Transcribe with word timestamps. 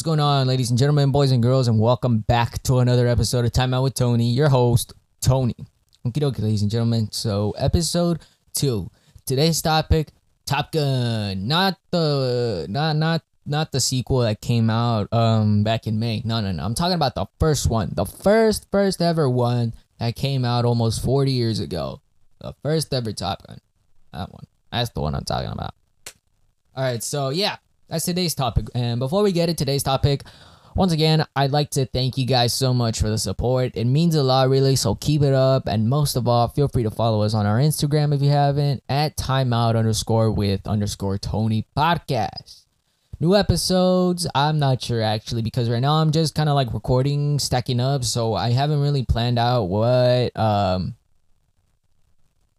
What's 0.00 0.06
going 0.06 0.18
on, 0.18 0.46
ladies 0.46 0.70
and 0.70 0.78
gentlemen, 0.78 1.10
boys 1.10 1.30
and 1.30 1.42
girls, 1.42 1.68
and 1.68 1.78
welcome 1.78 2.20
back 2.20 2.62
to 2.62 2.78
another 2.78 3.06
episode 3.06 3.44
of 3.44 3.52
Time 3.52 3.74
Out 3.74 3.82
with 3.82 3.92
Tony, 3.92 4.30
your 4.30 4.48
host, 4.48 4.94
Tony. 5.20 5.54
Okie 6.06 6.22
dokie, 6.22 6.40
ladies 6.40 6.62
and 6.62 6.70
gentlemen. 6.70 7.12
So, 7.12 7.50
episode 7.58 8.20
two. 8.54 8.90
Today's 9.26 9.60
topic: 9.60 10.12
Top 10.46 10.72
Gun. 10.72 11.46
Not 11.46 11.78
the 11.90 12.64
not 12.70 12.96
not 12.96 13.22
not 13.44 13.72
the 13.72 13.80
sequel 13.80 14.20
that 14.20 14.40
came 14.40 14.70
out 14.70 15.12
um 15.12 15.64
back 15.64 15.86
in 15.86 16.00
May. 16.00 16.22
No, 16.24 16.40
no, 16.40 16.50
no. 16.50 16.64
I'm 16.64 16.74
talking 16.74 16.94
about 16.94 17.14
the 17.14 17.26
first 17.38 17.68
one, 17.68 17.90
the 17.92 18.06
first 18.06 18.68
first 18.72 19.02
ever 19.02 19.28
one 19.28 19.74
that 19.98 20.16
came 20.16 20.46
out 20.46 20.64
almost 20.64 21.04
40 21.04 21.30
years 21.30 21.60
ago. 21.60 22.00
The 22.40 22.54
first 22.62 22.94
ever 22.94 23.12
Top 23.12 23.46
Gun. 23.46 23.58
That 24.14 24.32
one. 24.32 24.46
That's 24.72 24.88
the 24.88 25.02
one 25.02 25.14
I'm 25.14 25.26
talking 25.26 25.50
about. 25.50 25.74
All 26.74 26.84
right, 26.84 27.02
so 27.02 27.28
yeah, 27.28 27.56
that's 27.90 28.04
today's 28.04 28.34
topic. 28.34 28.66
And 28.74 28.98
before 29.00 29.22
we 29.22 29.32
get 29.32 29.46
to 29.46 29.54
today's 29.54 29.82
topic, 29.82 30.22
once 30.76 30.92
again, 30.92 31.26
I'd 31.34 31.50
like 31.50 31.70
to 31.70 31.86
thank 31.86 32.16
you 32.16 32.24
guys 32.24 32.54
so 32.54 32.72
much 32.72 33.00
for 33.00 33.10
the 33.10 33.18
support. 33.18 33.72
It 33.74 33.86
means 33.86 34.14
a 34.14 34.22
lot, 34.22 34.48
really. 34.48 34.76
So 34.76 34.94
keep 34.94 35.22
it 35.22 35.34
up. 35.34 35.66
And 35.66 35.88
most 35.88 36.16
of 36.16 36.28
all, 36.28 36.48
feel 36.48 36.68
free 36.68 36.84
to 36.84 36.90
follow 36.90 37.22
us 37.22 37.34
on 37.34 37.44
our 37.44 37.58
Instagram 37.58 38.14
if 38.14 38.22
you 38.22 38.30
haven't 38.30 38.82
at 38.88 39.16
timeout 39.16 39.76
underscore 39.76 40.30
with 40.30 40.66
underscore 40.66 41.18
Tony 41.18 41.66
podcast. 41.76 42.66
New 43.18 43.34
episodes, 43.34 44.26
I'm 44.34 44.58
not 44.58 44.80
sure 44.80 45.02
actually 45.02 45.42
because 45.42 45.68
right 45.68 45.80
now 45.80 45.94
I'm 45.94 46.10
just 46.10 46.34
kind 46.34 46.48
of 46.48 46.54
like 46.54 46.72
recording, 46.72 47.38
stacking 47.38 47.80
up. 47.80 48.04
So 48.04 48.34
I 48.34 48.50
haven't 48.50 48.80
really 48.80 49.04
planned 49.04 49.38
out 49.38 49.64
what 49.64 50.34
um 50.38 50.94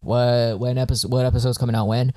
what 0.01 0.59
when 0.59 0.77
episode 0.77 1.11
what 1.11 1.25
episode's 1.25 1.57
coming 1.57 1.75
out 1.75 1.87
when. 1.87 2.13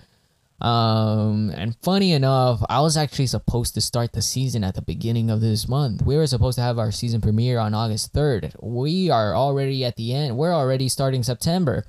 Um, 0.64 1.50
and 1.50 1.76
funny 1.82 2.12
enough, 2.12 2.64
I 2.70 2.80
was 2.80 2.96
actually 2.96 3.26
supposed 3.26 3.74
to 3.74 3.82
start 3.82 4.14
the 4.14 4.22
season 4.22 4.64
at 4.64 4.74
the 4.74 4.80
beginning 4.80 5.28
of 5.28 5.42
this 5.42 5.68
month. 5.68 6.00
We 6.00 6.16
were 6.16 6.26
supposed 6.26 6.56
to 6.56 6.62
have 6.62 6.78
our 6.78 6.90
season 6.90 7.20
premiere 7.20 7.58
on 7.58 7.74
August 7.74 8.14
3rd. 8.14 8.56
We 8.62 9.10
are 9.10 9.36
already 9.36 9.84
at 9.84 9.96
the 9.96 10.14
end. 10.14 10.38
We're 10.38 10.54
already 10.54 10.88
starting 10.88 11.22
September. 11.22 11.84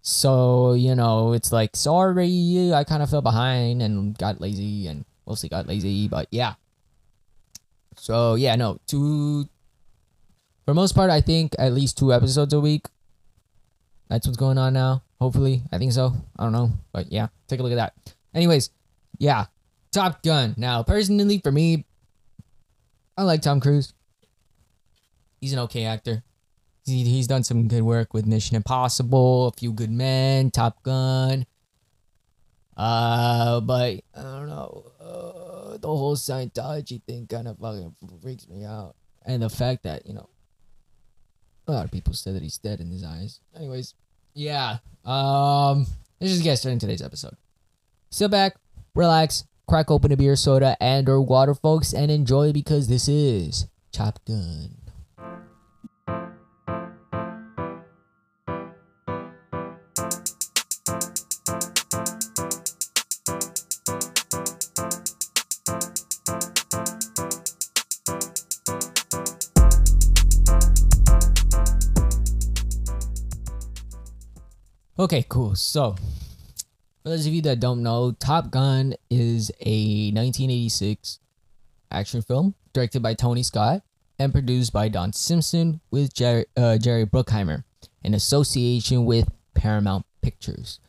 So, 0.00 0.72
you 0.72 0.94
know, 0.94 1.34
it's 1.34 1.52
like, 1.52 1.76
sorry, 1.76 2.72
I 2.72 2.84
kind 2.84 3.02
of 3.02 3.10
fell 3.10 3.20
behind 3.20 3.82
and 3.82 4.16
got 4.16 4.40
lazy 4.40 4.86
and 4.86 5.04
mostly 5.26 5.50
got 5.50 5.66
lazy, 5.66 6.08
but 6.08 6.26
yeah. 6.30 6.54
So, 7.96 8.34
yeah, 8.34 8.56
no, 8.56 8.80
two, 8.86 9.46
for 10.64 10.72
most 10.72 10.94
part, 10.94 11.10
I 11.10 11.20
think 11.20 11.54
at 11.58 11.74
least 11.74 11.98
two 11.98 12.14
episodes 12.14 12.54
a 12.54 12.60
week. 12.60 12.86
That's 14.08 14.26
what's 14.26 14.38
going 14.38 14.56
on 14.56 14.72
now. 14.72 15.02
Hopefully, 15.20 15.62
I 15.70 15.78
think 15.78 15.92
so. 15.92 16.14
I 16.38 16.44
don't 16.44 16.52
know, 16.52 16.72
but 16.92 17.12
yeah, 17.12 17.28
take 17.46 17.60
a 17.60 17.62
look 17.62 17.72
at 17.72 17.76
that. 17.76 18.14
Anyways, 18.34 18.70
yeah, 19.18 19.46
Top 19.92 20.22
Gun. 20.22 20.54
Now, 20.56 20.82
personally, 20.82 21.38
for 21.38 21.52
me, 21.52 21.84
I 23.18 23.24
like 23.24 23.42
Tom 23.42 23.60
Cruise. 23.60 23.92
He's 25.40 25.52
an 25.52 25.58
okay 25.60 25.84
actor. 25.84 26.22
He, 26.86 27.04
he's 27.04 27.26
done 27.26 27.44
some 27.44 27.68
good 27.68 27.82
work 27.82 28.14
with 28.14 28.26
Mission 28.26 28.56
Impossible, 28.56 29.48
A 29.48 29.52
Few 29.52 29.72
Good 29.72 29.90
Men, 29.90 30.50
Top 30.50 30.82
Gun. 30.82 31.44
Uh, 32.76 33.60
but 33.60 34.00
I 34.16 34.22
don't 34.22 34.48
know. 34.48 34.86
Uh, 34.98 35.76
the 35.76 35.88
whole 35.88 36.16
Scientology 36.16 37.02
thing 37.02 37.26
kind 37.26 37.46
of 37.46 37.58
fucking 37.58 37.94
freaks 38.22 38.48
me 38.48 38.64
out, 38.64 38.94
and 39.26 39.42
the 39.42 39.50
fact 39.50 39.82
that 39.82 40.06
you 40.06 40.14
know, 40.14 40.30
a 41.66 41.72
lot 41.72 41.84
of 41.84 41.90
people 41.90 42.14
said 42.14 42.34
that 42.34 42.42
he's 42.42 42.56
dead 42.56 42.80
in 42.80 42.90
his 42.90 43.04
eyes. 43.04 43.40
Anyways, 43.54 43.94
yeah. 44.34 44.78
Um, 45.04 45.86
let's 46.20 46.32
just 46.32 46.44
get 46.44 46.56
started 46.56 46.74
in 46.74 46.78
today's 46.78 47.02
episode. 47.02 47.36
Sit 48.10 48.30
back, 48.30 48.56
relax, 48.94 49.44
crack 49.68 49.90
open 49.90 50.12
a 50.12 50.16
beer, 50.16 50.36
soda, 50.36 50.76
and 50.80 51.08
or 51.08 51.20
water, 51.20 51.54
folks, 51.54 51.92
and 51.92 52.10
enjoy 52.10 52.52
because 52.52 52.88
this 52.88 53.08
is 53.08 53.66
Top 53.92 54.18
Gun. 54.24 54.79
Okay, 75.00 75.24
cool. 75.30 75.54
So, 75.54 75.96
for 77.02 77.08
those 77.08 77.26
of 77.26 77.32
you 77.32 77.40
that 77.42 77.58
don't 77.58 77.82
know, 77.82 78.12
Top 78.12 78.50
Gun 78.50 78.92
is 79.08 79.50
a 79.60 80.12
1986 80.12 81.20
action 81.90 82.20
film 82.20 82.54
directed 82.74 83.02
by 83.02 83.14
Tony 83.14 83.42
Scott 83.42 83.80
and 84.18 84.30
produced 84.30 84.74
by 84.74 84.88
Don 84.88 85.14
Simpson 85.14 85.80
with 85.90 86.12
Jerry, 86.12 86.44
uh, 86.54 86.76
Jerry 86.76 87.06
Bruckheimer 87.06 87.64
in 88.04 88.12
association 88.12 89.06
with 89.06 89.30
Paramount 89.54 90.04
Pictures. 90.20 90.80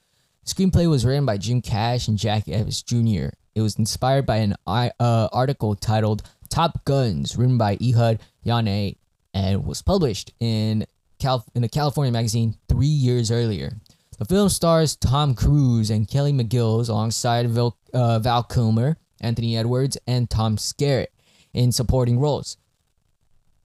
The 0.43 0.53
screenplay 0.53 0.89
was 0.89 1.05
written 1.05 1.25
by 1.25 1.37
Jim 1.37 1.61
Cash 1.61 2.09
and 2.09 2.17
Jack 2.17 2.49
Evans 2.49 2.83
Jr. 2.83 3.29
It 3.55 3.61
was 3.61 3.79
inspired 3.79 4.25
by 4.25 4.37
an 4.39 4.55
uh, 4.67 5.29
article 5.31 5.73
titled 5.73 6.23
Top 6.49 6.83
Guns, 6.83 7.37
written 7.37 7.57
by 7.57 7.77
Ehud 7.81 8.19
Yonay, 8.45 8.97
and 9.33 9.65
was 9.65 9.81
published 9.81 10.33
in, 10.41 10.85
Cal- 11.17 11.45
in 11.55 11.63
a 11.63 11.69
California 11.69 12.11
magazine 12.11 12.57
three 12.67 12.87
years 12.87 13.31
earlier. 13.31 13.77
The 14.21 14.25
film 14.25 14.49
stars 14.49 14.95
Tom 14.95 15.33
Cruise 15.33 15.89
and 15.89 16.07
Kelly 16.07 16.31
McGillis 16.31 16.89
alongside 16.89 17.49
Val, 17.49 17.75
uh, 17.91 18.19
Val 18.19 18.43
Kilmer, 18.43 18.97
Anthony 19.19 19.57
Edwards, 19.57 19.97
and 20.05 20.29
Tom 20.29 20.57
Skerritt 20.57 21.07
in 21.55 21.71
supporting 21.71 22.19
roles. 22.19 22.57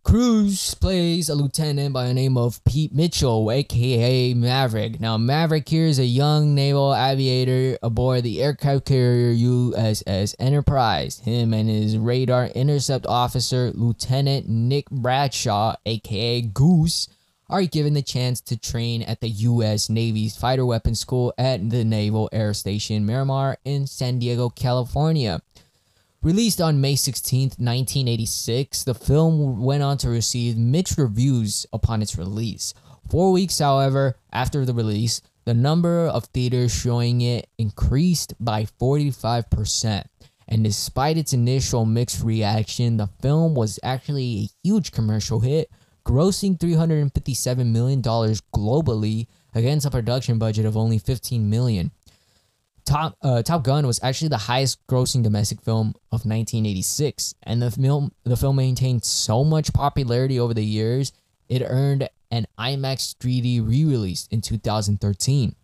Cruise 0.02 0.72
plays 0.72 1.28
a 1.28 1.34
lieutenant 1.34 1.92
by 1.92 2.06
the 2.06 2.14
name 2.14 2.38
of 2.38 2.64
Pete 2.64 2.94
Mitchell, 2.94 3.50
aka 3.50 4.32
Maverick. 4.32 4.98
Now, 4.98 5.18
Maverick 5.18 5.68
here 5.68 5.84
is 5.84 5.98
a 5.98 6.06
young 6.06 6.54
naval 6.54 6.94
aviator 6.94 7.78
aboard 7.82 8.22
the 8.22 8.42
aircraft 8.42 8.86
carrier 8.86 9.34
USS 9.34 10.34
Enterprise. 10.38 11.18
Him 11.18 11.52
and 11.52 11.68
his 11.68 11.98
radar 11.98 12.46
intercept 12.46 13.04
officer, 13.04 13.72
Lieutenant 13.74 14.48
Nick 14.48 14.88
Bradshaw, 14.88 15.76
aka 15.84 16.40
Goose, 16.40 17.08
are 17.48 17.62
given 17.62 17.94
the 17.94 18.02
chance 18.02 18.40
to 18.40 18.56
train 18.56 19.02
at 19.02 19.20
the 19.20 19.28
U.S. 19.28 19.88
Navy's 19.88 20.36
Fighter 20.36 20.66
Weapons 20.66 20.98
School 20.98 21.32
at 21.38 21.70
the 21.70 21.84
Naval 21.84 22.28
Air 22.32 22.52
Station 22.54 23.06
Miramar 23.06 23.58
in 23.64 23.86
San 23.86 24.18
Diego, 24.18 24.48
California. 24.48 25.40
Released 26.22 26.60
on 26.60 26.80
May 26.80 26.96
16, 26.96 27.50
1986, 27.58 28.82
the 28.82 28.94
film 28.94 29.62
went 29.62 29.84
on 29.84 29.96
to 29.98 30.08
receive 30.08 30.56
mixed 30.58 30.98
reviews 30.98 31.66
upon 31.72 32.02
its 32.02 32.18
release. 32.18 32.74
Four 33.08 33.30
weeks, 33.30 33.60
however, 33.60 34.16
after 34.32 34.64
the 34.64 34.74
release, 34.74 35.22
the 35.44 35.54
number 35.54 36.06
of 36.08 36.24
theaters 36.24 36.74
showing 36.74 37.20
it 37.20 37.48
increased 37.58 38.34
by 38.40 38.64
45%. 38.80 40.04
And 40.48 40.64
despite 40.64 41.16
its 41.16 41.32
initial 41.32 41.84
mixed 41.84 42.24
reaction, 42.24 42.96
the 42.96 43.08
film 43.22 43.54
was 43.54 43.78
actually 43.84 44.24
a 44.24 44.66
huge 44.66 44.90
commercial 44.90 45.40
hit 45.40 45.70
grossing 46.06 46.56
$357 46.56 47.66
million 47.66 48.00
globally 48.00 49.26
against 49.54 49.86
a 49.86 49.90
production 49.90 50.38
budget 50.38 50.64
of 50.64 50.76
only 50.76 50.98
15 50.98 51.50
million. 51.50 51.90
Top, 52.84 53.16
uh, 53.22 53.42
Top 53.42 53.64
Gun 53.64 53.84
was 53.84 53.98
actually 54.04 54.28
the 54.28 54.36
highest 54.36 54.86
grossing 54.86 55.24
domestic 55.24 55.60
film 55.60 55.88
of 56.12 56.24
1986, 56.24 57.34
and 57.42 57.60
the 57.60 57.72
film, 57.72 58.12
the 58.22 58.36
film 58.36 58.54
maintained 58.54 59.04
so 59.04 59.42
much 59.42 59.72
popularity 59.72 60.38
over 60.38 60.54
the 60.54 60.64
years, 60.64 61.12
it 61.48 61.62
earned 61.66 62.08
an 62.30 62.46
IMAX 62.56 63.16
3D 63.16 63.66
re 63.66 63.84
release 63.84 64.28
in 64.30 64.40
2013. 64.40 65.56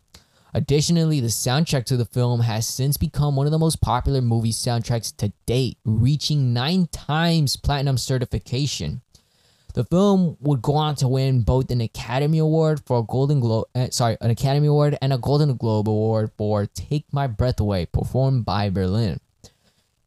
Additionally, 0.55 1.21
the 1.21 1.29
soundtrack 1.29 1.85
to 1.85 1.97
the 1.97 2.05
film 2.05 2.41
has 2.41 2.67
since 2.67 2.97
become 2.97 3.37
one 3.37 3.47
of 3.47 3.53
the 3.53 3.59
most 3.59 3.81
popular 3.81 4.21
movie 4.21 4.53
soundtracks 4.53 5.17
to 5.17 5.33
date, 5.47 5.79
reaching 5.85 6.53
nine 6.53 6.89
times 6.89 7.57
platinum 7.57 7.97
certification. 7.97 9.01
The 9.75 9.85
film 9.85 10.37
would 10.41 10.61
go 10.61 10.75
on 10.75 10.97
to 10.97 11.09
win 11.09 11.43
both 11.43 11.71
an 11.71 11.81
Academy 11.81 12.39
Award 12.39 12.83
for 12.85 12.99
a 12.99 13.03
Golden 13.03 13.41
Globe, 13.41 13.69
uh, 13.75 13.89
sorry, 13.91 14.19
an 14.21 14.31
Academy 14.31 14.67
Award 14.67 14.99
and 15.01 15.13
a 15.13 15.19
Golden 15.19 15.57
Globe 15.57 15.89
Award 15.89 16.31
for 16.37 16.67
"Take 16.67 17.07
My 17.11 17.27
Breath 17.27 17.59
Away," 17.59 17.87
performed 17.87 18.45
by 18.45 18.69
Berlin. 18.69 19.19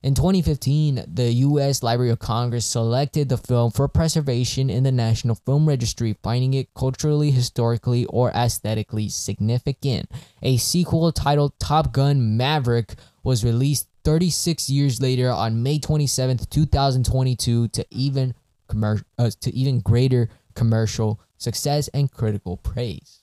In 0.03 0.13
2015, 0.13 1.05
the 1.11 1.31
U.S. 1.31 1.81
Library 1.81 2.11
of 2.11 2.19
Congress 2.19 2.63
selected 2.63 3.27
the 3.27 3.39
film 3.39 3.71
for 3.71 3.87
preservation 3.87 4.69
in 4.69 4.83
the 4.83 4.91
National 4.91 5.33
Film 5.33 5.67
Registry, 5.67 6.15
finding 6.21 6.53
it 6.53 6.71
culturally, 6.75 7.31
historically, 7.31 8.05
or 8.05 8.29
aesthetically 8.29 9.09
significant. 9.09 10.11
A 10.43 10.57
sequel 10.57 11.11
titled 11.11 11.57
Top 11.57 11.91
Gun 11.91 12.37
Maverick 12.37 12.93
was 13.23 13.43
released 13.43 13.87
36 14.03 14.69
years 14.69 15.01
later 15.01 15.31
on 15.31 15.63
May 15.63 15.79
27, 15.79 16.37
2022, 16.51 17.69
to 17.69 17.85
even 17.89 18.35
commercial 18.67 19.05
uh, 19.17 19.29
to 19.41 19.53
even 19.53 19.79
greater 19.79 20.29
commercial 20.53 21.19
success 21.37 21.87
and 21.89 22.11
critical 22.11 22.57
praise. 22.57 23.21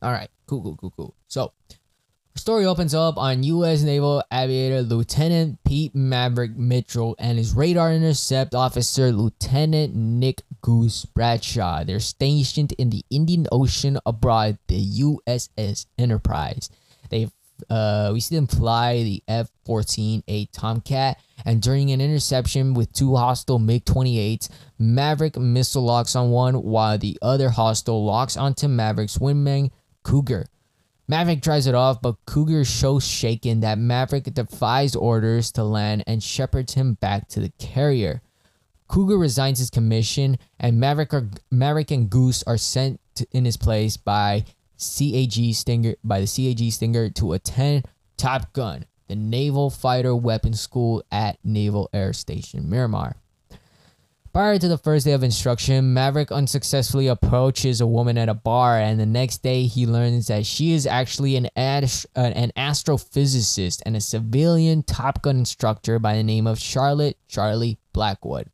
All 0.00 0.12
right, 0.12 0.30
cool, 0.46 0.62
cool, 0.62 0.76
cool, 0.76 0.92
cool. 0.96 1.14
So, 1.26 1.52
Story 2.38 2.66
opens 2.66 2.94
up 2.94 3.18
on 3.18 3.42
U.S. 3.42 3.82
Naval 3.82 4.22
Aviator 4.32 4.82
Lieutenant 4.82 5.58
Pete 5.64 5.92
Maverick 5.92 6.56
Mitchell 6.56 7.16
and 7.18 7.36
his 7.36 7.52
radar 7.52 7.92
intercept 7.92 8.54
officer 8.54 9.10
Lieutenant 9.10 9.96
Nick 9.96 10.42
Goose 10.62 11.04
Bradshaw. 11.04 11.82
They're 11.82 11.98
stationed 11.98 12.72
in 12.78 12.90
the 12.90 13.04
Indian 13.10 13.48
Ocean 13.50 13.98
aboard 14.06 14.58
the 14.68 14.80
USS 14.80 15.86
Enterprise. 15.98 16.70
They 17.10 17.28
uh, 17.70 18.10
we 18.12 18.20
see 18.20 18.34
them 18.34 18.46
fly 18.46 19.02
the 19.02 19.22
F-14A 19.28 20.48
Tomcat, 20.52 21.18
and 21.44 21.62
during 21.62 21.90
an 21.90 22.00
interception 22.00 22.74
with 22.74 22.92
two 22.92 23.16
hostile 23.16 23.58
MiG-28s, 23.58 24.48
Maverick 24.78 25.36
missile 25.36 25.82
locks 25.82 26.16
on 26.16 26.30
one, 26.30 26.62
while 26.62 26.98
the 26.98 27.18
other 27.22 27.50
hostile 27.50 28.04
locks 28.04 28.36
onto 28.36 28.68
Maverick's 28.68 29.18
wingman 29.18 29.70
Cougar. 30.02 30.46
Maverick 31.06 31.42
tries 31.42 31.66
it 31.66 31.74
off, 31.74 32.02
but 32.02 32.16
Cougar 32.26 32.64
so 32.64 32.98
shaken 32.98 33.60
that 33.60 33.78
Maverick 33.78 34.24
defies 34.34 34.94
orders 34.94 35.50
to 35.52 35.64
land 35.64 36.04
and 36.06 36.22
shepherds 36.22 36.74
him 36.74 36.94
back 36.94 37.28
to 37.28 37.40
the 37.40 37.52
carrier. 37.58 38.20
Cougar 38.88 39.18
resigns 39.18 39.58
his 39.58 39.70
commission, 39.70 40.38
and 40.60 40.78
Maverick, 40.78 41.12
Maverick 41.50 41.90
and 41.90 42.10
Goose 42.10 42.42
are 42.44 42.58
sent 42.58 43.00
to, 43.14 43.26
in 43.32 43.44
his 43.44 43.56
place 43.56 43.96
by 43.96 44.44
CAG 44.78 45.54
Stinger 45.54 45.96
by 46.04 46.20
the 46.20 46.26
CAG 46.26 46.70
Stinger 46.72 47.10
to 47.10 47.32
attend 47.32 47.86
Top 48.16 48.52
Gun, 48.52 48.86
the 49.08 49.16
Naval 49.16 49.70
Fighter 49.70 50.14
Weapons 50.14 50.60
School 50.60 51.02
at 51.10 51.38
Naval 51.44 51.90
Air 51.92 52.12
Station 52.12 52.70
Miramar. 52.70 53.16
Prior 54.32 54.58
to 54.58 54.68
the 54.68 54.78
first 54.78 55.04
day 55.06 55.12
of 55.12 55.24
instruction, 55.24 55.94
Maverick 55.94 56.30
unsuccessfully 56.30 57.08
approaches 57.08 57.80
a 57.80 57.86
woman 57.86 58.18
at 58.18 58.28
a 58.28 58.34
bar, 58.34 58.78
and 58.78 59.00
the 59.00 59.06
next 59.06 59.42
day 59.42 59.64
he 59.64 59.86
learns 59.86 60.28
that 60.28 60.46
she 60.46 60.72
is 60.72 60.86
actually 60.86 61.34
an, 61.34 61.46
uh, 61.56 61.80
an 62.14 62.52
astrophysicist 62.56 63.82
and 63.84 63.96
a 63.96 64.00
civilian 64.00 64.82
Top 64.82 65.22
Gun 65.22 65.38
instructor 65.38 65.98
by 65.98 66.14
the 66.14 66.22
name 66.22 66.46
of 66.46 66.58
Charlotte 66.58 67.16
Charlie 67.26 67.78
Blackwood. 67.92 68.48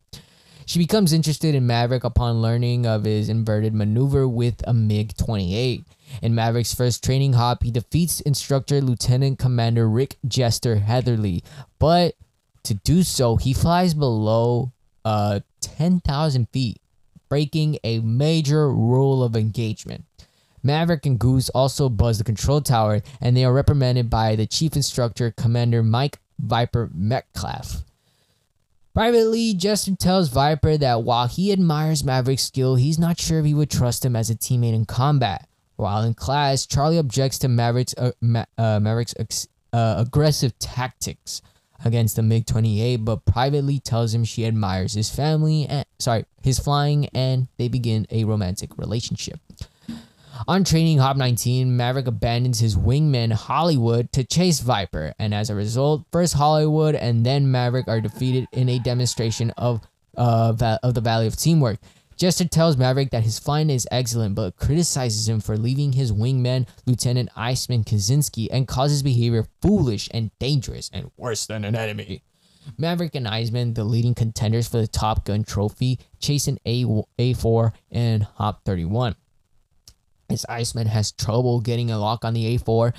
She 0.66 0.78
becomes 0.78 1.12
interested 1.12 1.54
in 1.54 1.66
Maverick 1.66 2.04
upon 2.04 2.40
learning 2.40 2.86
of 2.86 3.04
his 3.04 3.28
inverted 3.28 3.74
maneuver 3.74 4.26
with 4.26 4.66
a 4.66 4.72
MiG 4.72 5.16
28. 5.16 5.84
In 6.22 6.34
Maverick's 6.34 6.74
first 6.74 7.04
training 7.04 7.34
hop, 7.34 7.62
he 7.62 7.70
defeats 7.70 8.20
instructor 8.20 8.80
Lieutenant 8.80 9.38
Commander 9.38 9.88
Rick 9.88 10.16
Jester 10.26 10.76
Heatherly, 10.76 11.42
but 11.78 12.14
to 12.64 12.74
do 12.74 13.02
so, 13.02 13.36
he 13.36 13.52
flies 13.52 13.94
below 13.94 14.72
uh, 15.04 15.40
10,000 15.60 16.48
feet, 16.50 16.80
breaking 17.28 17.78
a 17.84 18.00
major 18.00 18.70
rule 18.70 19.22
of 19.22 19.36
engagement. 19.36 20.04
Maverick 20.62 21.04
and 21.04 21.18
Goose 21.18 21.50
also 21.50 21.90
buzz 21.90 22.16
the 22.16 22.24
control 22.24 22.62
tower, 22.62 23.02
and 23.20 23.36
they 23.36 23.44
are 23.44 23.52
reprimanded 23.52 24.08
by 24.08 24.34
the 24.34 24.46
chief 24.46 24.76
instructor, 24.76 25.30
Commander 25.30 25.82
Mike 25.82 26.20
Viper 26.38 26.90
Metcalf. 26.94 27.84
Privately, 28.94 29.54
Jester 29.54 29.96
tells 29.96 30.28
Viper 30.28 30.76
that 30.76 31.02
while 31.02 31.26
he 31.26 31.50
admires 31.50 32.04
Maverick's 32.04 32.44
skill, 32.44 32.76
he's 32.76 32.96
not 32.96 33.18
sure 33.18 33.40
if 33.40 33.44
he 33.44 33.52
would 33.52 33.68
trust 33.68 34.04
him 34.04 34.14
as 34.14 34.30
a 34.30 34.36
teammate 34.36 34.72
in 34.72 34.84
combat. 34.84 35.48
While 35.74 36.04
in 36.04 36.14
class, 36.14 36.64
Charlie 36.64 36.98
objects 36.98 37.38
to 37.38 37.48
Maverick's, 37.48 37.96
uh, 37.98 38.12
Ma- 38.20 38.44
uh, 38.56 38.78
Maverick's 38.78 39.48
uh, 39.72 39.94
aggressive 39.98 40.56
tactics 40.60 41.42
against 41.84 42.14
the 42.14 42.22
MiG 42.22 42.46
28, 42.46 42.98
but 42.98 43.24
privately 43.24 43.80
tells 43.80 44.14
him 44.14 44.24
she 44.24 44.46
admires 44.46 44.92
his 44.92 45.10
family 45.10 45.66
and 45.68 45.84
sorry, 45.98 46.24
his 46.44 46.60
flying, 46.60 47.06
and 47.06 47.48
they 47.56 47.66
begin 47.66 48.06
a 48.12 48.22
romantic 48.22 48.78
relationship. 48.78 49.40
On 50.48 50.64
training 50.64 50.98
Hop 50.98 51.16
19, 51.16 51.76
Maverick 51.76 52.06
abandons 52.06 52.58
his 52.58 52.76
wingman 52.76 53.32
Hollywood 53.32 54.12
to 54.12 54.24
chase 54.24 54.60
Viper, 54.60 55.14
and 55.18 55.32
as 55.32 55.48
a 55.48 55.54
result, 55.54 56.04
first 56.12 56.34
Hollywood 56.34 56.94
and 56.94 57.24
then 57.24 57.50
Maverick 57.50 57.88
are 57.88 58.00
defeated 58.00 58.46
in 58.52 58.68
a 58.68 58.78
demonstration 58.78 59.50
of 59.52 59.80
uh, 60.16 60.78
of 60.82 60.94
the 60.94 61.00
value 61.00 61.26
of 61.28 61.36
teamwork. 61.36 61.78
Jester 62.16 62.46
tells 62.46 62.76
Maverick 62.76 63.10
that 63.10 63.24
his 63.24 63.38
flying 63.38 63.70
is 63.70 63.88
excellent, 63.90 64.36
but 64.36 64.56
criticizes 64.56 65.28
him 65.28 65.40
for 65.40 65.56
leaving 65.56 65.92
his 65.92 66.12
wingman, 66.12 66.66
Lieutenant 66.86 67.28
Iceman 67.34 67.82
Kazansky, 67.82 68.46
and 68.52 68.68
calls 68.68 68.92
his 68.92 69.02
behavior 69.02 69.46
foolish 69.60 70.08
and 70.12 70.30
dangerous 70.38 70.90
and 70.92 71.10
worse 71.16 71.46
than 71.46 71.64
an 71.64 71.74
enemy. 71.74 72.22
Maverick 72.78 73.14
and 73.14 73.26
Iceman, 73.26 73.74
the 73.74 73.84
leading 73.84 74.14
contenders 74.14 74.68
for 74.68 74.78
the 74.78 74.86
Top 74.86 75.24
Gun 75.24 75.42
trophy, 75.42 75.98
chase 76.20 76.46
an 76.46 76.58
A- 76.64 76.84
A4 77.18 77.72
and 77.90 78.22
Hop 78.22 78.64
31. 78.64 79.16
As 80.34 80.44
Iceman 80.48 80.88
has 80.88 81.12
trouble 81.12 81.60
getting 81.60 81.92
a 81.92 81.98
lock 81.98 82.24
on 82.24 82.34
the 82.34 82.58
A4, 82.58 82.92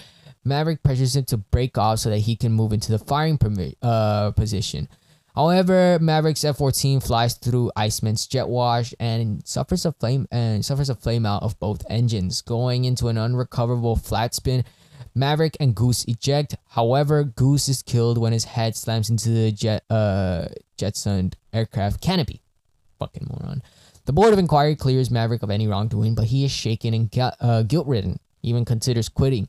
Maverick 0.45 0.81
pressures 0.83 1.17
him 1.17 1.25
to 1.25 1.35
break 1.35 1.77
off 1.77 1.99
so 1.99 2.09
that 2.09 2.19
he 2.19 2.37
can 2.37 2.53
move 2.53 2.71
into 2.71 2.93
the 2.93 2.97
firing 2.97 3.37
uh, 3.81 4.31
position. 4.31 4.87
However, 5.35 5.99
Maverick's 5.99 6.45
F-14 6.45 7.05
flies 7.05 7.33
through 7.33 7.73
Iceman's 7.75 8.25
jet 8.25 8.47
wash 8.47 8.93
and 9.01 9.45
suffers 9.45 9.85
a 9.85 9.91
flame 9.91 10.29
and 10.31 10.63
suffers 10.63 10.89
a 10.89 10.95
flame 10.95 11.25
out 11.25 11.43
of 11.43 11.59
both 11.59 11.85
engines, 11.89 12.41
going 12.41 12.85
into 12.85 13.09
an 13.09 13.17
unrecoverable 13.17 13.97
flat 13.97 14.33
spin. 14.33 14.63
Maverick 15.13 15.57
and 15.59 15.75
Goose 15.75 16.05
eject. 16.05 16.55
However, 16.69 17.25
Goose 17.25 17.67
is 17.67 17.83
killed 17.83 18.17
when 18.17 18.31
his 18.31 18.45
head 18.45 18.77
slams 18.77 19.09
into 19.09 19.27
the 19.27 19.51
jet 19.51 19.83
uh 19.89 20.47
jettisoned 20.77 21.35
aircraft 21.51 21.99
canopy. 21.99 22.41
Fucking 22.97 23.27
moron. 23.29 23.61
The 24.05 24.13
board 24.13 24.33
of 24.33 24.39
inquiry 24.39 24.75
clears 24.75 25.09
Maverick 25.09 25.43
of 25.43 25.49
any 25.49 25.67
wrongdoing, 25.67 26.15
but 26.15 26.25
he 26.25 26.45
is 26.45 26.51
shaken 26.51 26.93
and 26.93 27.33
uh, 27.39 27.63
guilt-ridden. 27.63 28.19
Even 28.43 28.63
considers 28.63 29.09
quitting. 29.09 29.47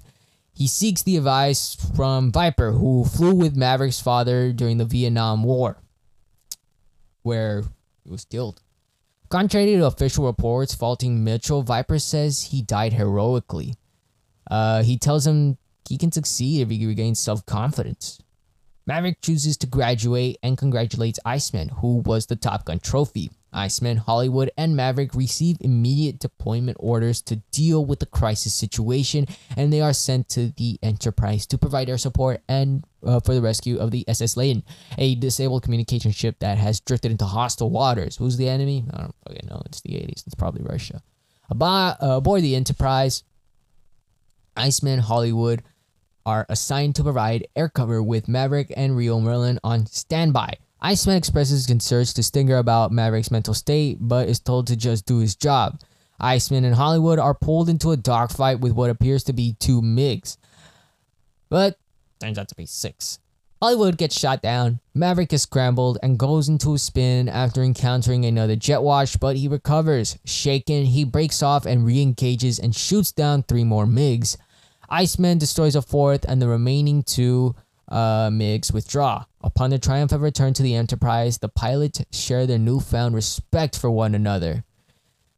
He 0.55 0.67
seeks 0.67 1.03
the 1.03 1.19
advice 1.19 1.77
from 1.95 2.33
Viper, 2.33 2.73
who 2.73 3.05
flew 3.05 3.35
with 3.35 3.55
Maverick's 3.55 4.01
father 4.01 4.55
during 4.55 4.79
the 4.79 4.87
Vietnam 4.87 5.45
War, 5.45 5.77
where 7.23 7.65
he 8.03 8.11
was 8.11 8.25
killed. 8.25 8.63
Contrary 9.29 9.67
to 9.67 9.85
official 9.85 10.25
reports 10.25 10.75
faulting 10.75 11.23
Mitchell, 11.23 11.63
Viper 11.63 11.99
says 11.99 12.45
he 12.45 12.63
died 12.63 12.95
heroically. 12.95 13.75
Uh, 14.51 14.83
he 14.83 14.97
tells 14.97 15.27
him 15.27 15.59
he 15.87 15.99
can 15.99 16.11
succeed 16.11 16.63
if 16.63 16.71
he 16.71 16.87
regains 16.87 17.21
self 17.21 17.45
confidence. 17.45 18.23
Maverick 18.87 19.21
chooses 19.21 19.59
to 19.59 19.67
graduate 19.67 20.39
and 20.43 20.57
congratulates 20.57 21.19
Iceman, 21.27 21.69
who 21.81 21.99
was 21.99 22.27
the 22.27 22.37
Top 22.37 22.65
Gun 22.65 22.79
trophy. 22.79 23.31
Iceman, 23.57 23.97
Hollywood, 23.97 24.51
and 24.57 24.77
Maverick 24.77 25.15
receive 25.15 25.57
immediate 25.61 26.19
deployment 26.19 26.77
orders 26.79 27.23
to 27.23 27.37
deal 27.51 27.85
with 27.85 28.01
the 28.01 28.07
crisis 28.07 28.55
situation, 28.55 29.27
and 29.57 29.73
they 29.73 29.81
are 29.81 29.93
sent 29.93 30.29
to 30.31 30.53
the 30.57 30.79
Enterprise 30.83 31.47
to 31.47 31.59
provide 31.59 31.89
air 31.89 31.99
support 31.99 32.43
and 32.49 32.85
uh, 33.05 33.21
for 33.21 33.35
the 33.35 33.41
rescue 33.41 33.79
of 33.79 33.91
the 33.91 34.05
SS 34.09 34.37
Layton, 34.37 34.63
a 34.99 35.15
disabled 35.15 35.63
communication 35.63 36.11
ship 36.11 36.39
that 36.41 36.59
has 36.59 36.81
drifted 36.81 37.11
into 37.11 37.25
hostile 37.25 37.71
waters. 37.71 38.17
Who's 38.17 38.37
the 38.37 38.49
enemy? 38.49 38.85
I 38.93 38.99
don't 38.99 39.15
fucking 39.27 39.49
know. 39.49 39.63
It's 39.67 39.81
the 39.81 39.93
80s. 39.93 40.27
It's 40.27 40.35
probably 40.35 40.63
Russia. 40.63 41.03
About, 41.49 42.03
uh, 42.03 42.17
aboard 42.17 42.43
the 42.43 42.57
Enterprise, 42.57 43.25
Iceman, 44.57 44.99
Hollywood 44.99 45.63
are 46.25 46.45
assigned 46.49 46.97
to 46.97 47.05
provide 47.05 47.47
air 47.55 47.69
cover 47.69 48.03
with 48.03 48.29
Maverick 48.29 48.73
and 48.77 48.97
Rio 48.97 49.21
Merlin 49.21 49.61
on 49.63 49.87
standby. 49.87 50.57
Iceman 50.81 51.17
expresses 51.17 51.67
concerns 51.67 52.13
to 52.15 52.23
Stinger 52.23 52.59
about 52.59 52.93
Maverick's 52.93 53.31
mental 53.31 53.55
state, 53.55 53.99
but 54.01 54.29
is 54.29 54.41
told 54.41 54.67
to 54.67 54.77
just 54.77 55.07
do 55.07 55.19
his 55.19 55.35
job. 55.35 55.81
Iceman 56.21 56.65
and 56.65 56.75
Hollywood 56.75 57.19
are 57.19 57.35
pulled 57.35 57.69
into 57.69 57.93
a 57.93 57.97
dogfight 57.97 58.61
with 58.61 58.73
what 58.73 58.91
appears 58.91 59.25
to 59.25 59.33
be 59.33 59.57
two 59.59 59.83
MiGs, 59.83 60.37
but 61.49 61.79
turns 62.21 62.39
out 62.39 62.49
to 62.49 62.55
be 62.55 62.67
six. 62.67 63.19
Hollywood 63.61 63.97
gets 63.97 64.19
shot 64.19 64.43
down, 64.43 64.81
Maverick 64.95 65.33
is 65.33 65.43
scrambled 65.43 65.99
and 66.03 66.19
goes 66.19 66.49
into 66.49 66.75
a 66.75 66.79
spin 66.79 67.29
after 67.29 67.63
encountering 67.63 68.25
another 68.25 68.55
jet 68.55 68.83
wash, 68.83 69.17
but 69.17 69.37
he 69.37 69.49
recovers. 69.49 70.19
Shaken, 70.25 70.85
he 70.85 71.05
breaks 71.05 71.43
off 71.43 71.65
and 71.65 71.87
re 71.87 72.01
engages 72.01 72.59
and 72.59 72.75
shoots 72.75 73.13
down 73.13 73.43
three 73.43 73.65
more 73.65 73.87
MiGs. 73.87 74.37
Iceman 74.89 75.39
destroys 75.39 75.75
a 75.75 75.83
fourth, 75.83 76.25
and 76.29 76.41
the 76.41 76.49
remaining 76.49 77.03
two 77.03 77.55
uh, 77.89 78.29
MiGs 78.29 78.73
withdraw. 78.73 79.25
Upon 79.47 79.71
the 79.71 79.79
triumphant 79.79 80.23
return 80.23 80.55
to 80.55 80.63
the 80.65 80.75
Enterprise, 80.75 81.39
the 81.39 81.49
pilots 81.49 82.03
share 82.11 82.49
their 82.49 82.59
newfound 82.59 83.15
respect 83.15 83.79
for 83.79 83.89
one 83.89 84.13
another. 84.13 84.65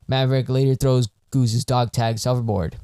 Maverick 0.08 0.48
later 0.48 0.74
throws 0.74 1.10
Goose's 1.30 1.66
dog 1.66 1.92
tags 1.92 2.26
overboard. 2.26 2.78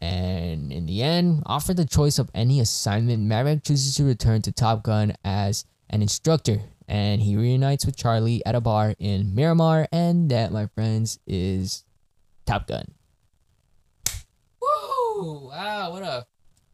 And 0.00 0.72
in 0.72 0.86
the 0.86 1.02
end, 1.02 1.42
offered 1.44 1.76
the 1.76 1.84
choice 1.84 2.18
of 2.18 2.30
any 2.34 2.58
assignment, 2.58 3.22
Maverick 3.22 3.64
chooses 3.64 3.96
to 3.96 4.04
return 4.04 4.40
to 4.42 4.50
Top 4.50 4.82
Gun 4.82 5.12
as 5.22 5.66
an 5.90 6.00
instructor. 6.00 6.62
And 6.88 7.20
he 7.20 7.36
reunites 7.36 7.84
with 7.84 7.98
Charlie 7.98 8.40
at 8.46 8.54
a 8.54 8.60
bar 8.62 8.94
in 8.98 9.34
Miramar. 9.34 9.86
And 9.92 10.30
that, 10.30 10.52
my 10.52 10.68
friends, 10.74 11.18
is 11.26 11.84
Top 12.46 12.66
Gun. 12.66 12.94
Woo! 14.62 15.50
Wow, 15.50 15.92
what 15.92 16.02
a. 16.02 16.26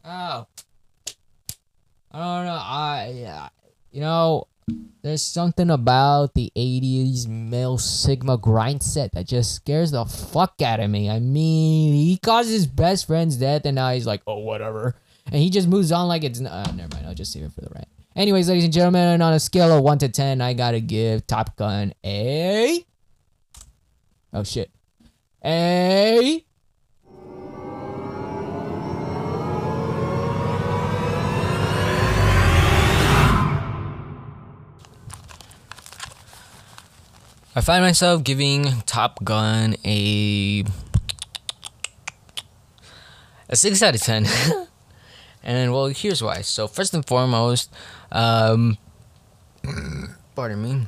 Wow. 0.04 0.46
I 2.12 2.18
don't 2.18 2.46
know. 2.46 2.60
I, 2.60 3.50
you 3.92 4.00
know, 4.00 4.48
there's 5.02 5.22
something 5.22 5.70
about 5.70 6.34
the 6.34 6.52
80s 6.56 7.26
male 7.26 7.78
Sigma 7.78 8.38
grind 8.38 8.82
set 8.82 9.12
that 9.12 9.26
just 9.26 9.54
scares 9.54 9.90
the 9.90 10.04
fuck 10.04 10.60
out 10.62 10.80
of 10.80 10.90
me. 10.90 11.10
I 11.10 11.18
mean, 11.18 11.94
he 11.94 12.16
caused 12.18 12.50
his 12.50 12.66
best 12.66 13.06
friend's 13.06 13.36
death, 13.36 13.62
and 13.64 13.74
now 13.74 13.92
he's 13.92 14.06
like, 14.06 14.22
oh, 14.26 14.38
whatever. 14.38 14.94
and 15.26 15.36
he 15.36 15.50
just 15.50 15.68
moves 15.68 15.92
on 15.92 16.08
like 16.08 16.24
it's. 16.24 16.40
Uh, 16.40 16.72
never 16.74 16.94
mind. 16.94 17.06
I'll 17.06 17.14
just 17.14 17.32
save 17.32 17.44
it 17.44 17.52
for 17.52 17.60
the 17.60 17.70
rant. 17.74 17.88
Anyways, 18.14 18.48
ladies 18.48 18.64
and 18.64 18.72
gentlemen, 18.72 19.22
on 19.22 19.32
a 19.32 19.40
scale 19.40 19.76
of 19.76 19.82
one 19.82 19.98
to 19.98 20.08
ten, 20.08 20.40
I 20.40 20.52
gotta 20.54 20.80
give 20.80 21.26
Top 21.26 21.56
Gun 21.56 21.94
a. 22.04 22.84
Oh 24.32 24.44
shit. 24.44 24.70
A. 25.44 26.44
I 37.54 37.60
find 37.60 37.84
myself 37.84 38.24
giving 38.24 38.64
Top 38.86 39.22
Gun 39.22 39.76
a 39.84 40.64
a 43.48 43.56
six 43.56 43.82
out 43.82 43.94
of 43.94 44.00
ten. 44.00 44.26
and 45.42 45.72
well, 45.72 45.86
here's 45.88 46.22
why. 46.22 46.40
So 46.40 46.66
first 46.66 46.94
and 46.94 47.06
foremost, 47.06 47.70
um, 48.10 48.78
pardon 50.34 50.62
me. 50.62 50.86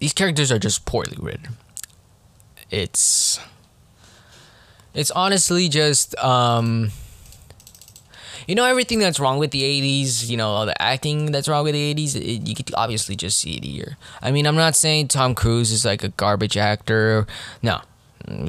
These 0.00 0.14
characters 0.14 0.50
are 0.50 0.58
just 0.58 0.84
poorly 0.84 1.16
written. 1.20 1.56
It's 2.68 3.38
it's 4.94 5.12
honestly 5.12 5.68
just 5.68 6.18
um 6.18 6.90
you 8.46 8.54
know 8.54 8.64
everything 8.64 8.98
that's 8.98 9.20
wrong 9.20 9.38
with 9.38 9.50
the 9.50 9.62
80s 9.62 10.28
you 10.28 10.36
know 10.36 10.48
all 10.48 10.66
the 10.66 10.80
acting 10.80 11.32
that's 11.32 11.48
wrong 11.48 11.64
with 11.64 11.74
the 11.74 11.94
80s 11.94 12.16
it, 12.16 12.48
you 12.48 12.54
could 12.54 12.72
obviously 12.74 13.16
just 13.16 13.38
see 13.38 13.56
it 13.56 13.64
here. 13.64 13.96
I 14.20 14.30
mean 14.30 14.46
i'm 14.46 14.56
not 14.56 14.74
saying 14.76 15.08
tom 15.08 15.34
cruise 15.34 15.70
is 15.70 15.84
like 15.84 16.02
a 16.04 16.08
garbage 16.08 16.56
actor. 16.56 17.26
No 17.62 17.80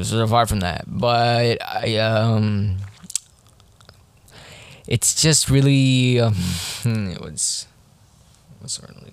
so 0.03 0.27
far 0.27 0.45
from 0.45 0.59
that. 0.59 0.85
But 0.87 1.61
i 1.61 1.97
um 1.97 2.77
it's 4.87 5.19
just 5.21 5.49
really 5.49 6.19
um, 6.19 6.35
it 6.85 7.21
was 7.21 7.67
what's 8.59 8.73
certainly 8.73 9.11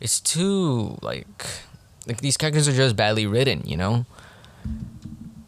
it's 0.00 0.18
too 0.20 0.98
like 1.02 1.46
like 2.06 2.20
these 2.20 2.36
characters 2.36 2.66
are 2.66 2.72
just 2.72 2.96
badly 2.96 3.26
written 3.26 3.62
you 3.64 3.76
know? 3.76 4.06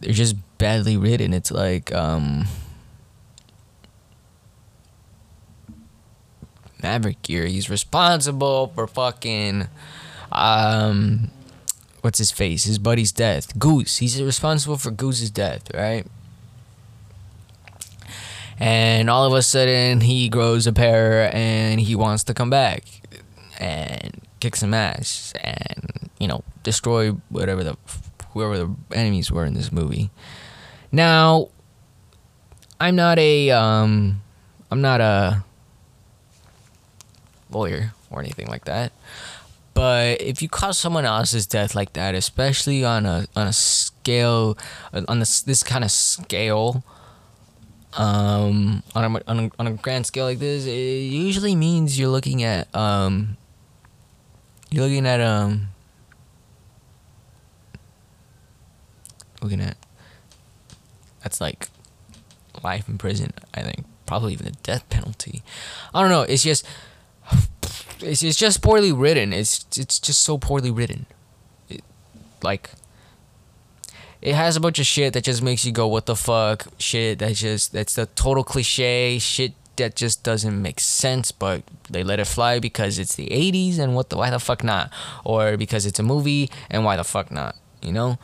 They're 0.01 0.13
just 0.13 0.37
badly 0.59 0.97
written. 0.97 1.33
It's 1.33 1.51
like 1.51 1.93
um 1.93 2.47
Maverick 6.83 7.23
Gear. 7.23 7.47
He's 7.47 7.71
responsible 7.71 8.73
for 8.75 8.87
fucking 8.87 9.69
um 10.31 11.31
what's 12.01 12.19
his 12.19 12.31
face? 12.31 12.65
His 12.65 12.79
buddy's 12.79 13.13
death. 13.13 13.59
Goose. 13.59 13.99
He's 13.99 14.21
responsible 14.21 14.77
for 14.77 14.91
Goose's 14.91 15.31
death, 15.31 15.73
right? 15.75 16.07
And 18.59 19.09
all 19.09 19.25
of 19.25 19.33
a 19.33 19.43
sudden 19.43 20.03
he 20.03 20.29
grows 20.29 20.67
a 20.67 20.73
pair 20.73 21.35
and 21.35 21.81
he 21.81 21.95
wants 21.95 22.25
to 22.25 22.35
come 22.35 22.51
back 22.51 22.85
and 23.59 24.21
kick 24.41 24.57
some 24.57 24.75
ass 24.75 25.33
and, 25.43 26.11
you 26.19 26.29
know, 26.29 26.45
destroy 26.63 27.11
whatever 27.29 27.65
the 27.65 27.77
whoever 28.33 28.59
the 28.59 28.75
enemies 28.93 29.31
were 29.31 29.45
in 29.45 29.55
this 29.55 29.73
movie. 29.73 30.11
Now, 30.91 31.49
I'm 32.81 32.97
not 32.97 33.19
a 33.19 33.51
um 33.51 34.23
I'm 34.71 34.81
not 34.81 35.01
a 35.01 35.45
lawyer 37.53 37.93
or 38.11 38.21
anything 38.21 38.47
like 38.47 38.65
that. 38.65 38.93
But 39.75 40.21
if 40.21 40.43
you 40.43 40.49
cause 40.49 40.79
someone 40.79 41.05
else's 41.05 41.47
death 41.47 41.75
like 41.75 41.95
that, 41.95 42.15
especially 42.15 42.85
on 42.85 43.07
a 43.07 43.27
on 43.35 43.47
a 43.47 43.53
scale 43.53 44.59
on 44.93 45.19
this 45.19 45.41
this 45.41 45.63
kind 45.63 45.83
of 45.83 45.91
scale, 45.91 46.85
um, 47.95 48.83
on 48.95 49.17
a, 49.17 49.23
on 49.27 49.41
a 49.41 49.51
on 49.59 49.67
a 49.67 49.73
grand 49.73 50.07
scale 50.07 50.27
like 50.27 50.39
this, 50.39 50.67
it 50.67 50.73
usually 50.73 51.57
means 51.57 51.99
you're 51.99 52.11
looking 52.11 52.43
at 52.43 52.75
um, 52.75 53.39
you're 54.71 54.85
looking 54.85 55.07
at 55.07 55.21
um, 55.21 55.69
looking 59.41 59.61
at 59.61 59.77
that's 61.23 61.41
like 61.41 61.69
life 62.63 62.89
in 62.89 62.99
prison. 62.99 63.33
I 63.55 63.63
think 63.63 63.87
probably 64.07 64.35
even 64.35 64.47
the 64.47 64.53
death 64.63 64.89
penalty. 64.91 65.43
I 65.95 66.03
don't 66.03 66.11
know. 66.11 66.23
It's 66.23 66.43
just 66.43 66.67
it's, 68.03 68.23
it's 68.23 68.37
just 68.37 68.63
poorly 68.63 68.93
written. 68.93 69.33
It's 69.33 69.65
it's 69.77 69.99
just 69.99 70.23
so 70.23 70.39
poorly 70.39 70.71
written. 70.71 71.07
It, 71.69 71.83
like 72.43 72.71
it 74.21 74.35
has 74.35 74.57
a 74.57 74.61
bunch 74.61 74.79
of 74.79 74.87
shit 74.87 75.13
that 75.15 75.25
just 75.25 75.43
makes 75.43 75.65
you 75.65 75.73
go 75.73 75.87
what 75.87 76.07
the 76.07 76.17
fuck 76.17 76.67
shit 76.79 77.19
that 77.19 77.35
just 77.35 77.73
that's 77.73 77.95
the 77.95 78.07
total 78.07 78.45
cliche 78.45 79.19
shit 79.19 79.53
that 79.77 79.97
just 79.97 80.23
doesn't 80.23 80.63
make 80.63 80.79
sense 80.79 81.33
but 81.33 81.63
they 81.91 82.05
let 82.05 82.21
it 82.21 82.27
fly 82.27 82.61
because 82.61 82.99
it's 82.99 83.17
the 83.17 83.27
80s 83.29 83.79
and 83.79 83.97
what 83.97 84.11
the 84.11 84.17
why 84.17 84.31
the 84.31 84.39
fuck 84.39 84.63
not 84.63 84.93
or 85.25 85.57
because 85.57 85.87
it's 85.87 85.99
a 85.99 86.03
movie 86.03 86.51
and 86.71 86.85
why 86.85 86.95
the 86.95 87.05
fuck 87.05 87.33
not 87.33 87.57
you 87.81 87.91
know 87.91 88.19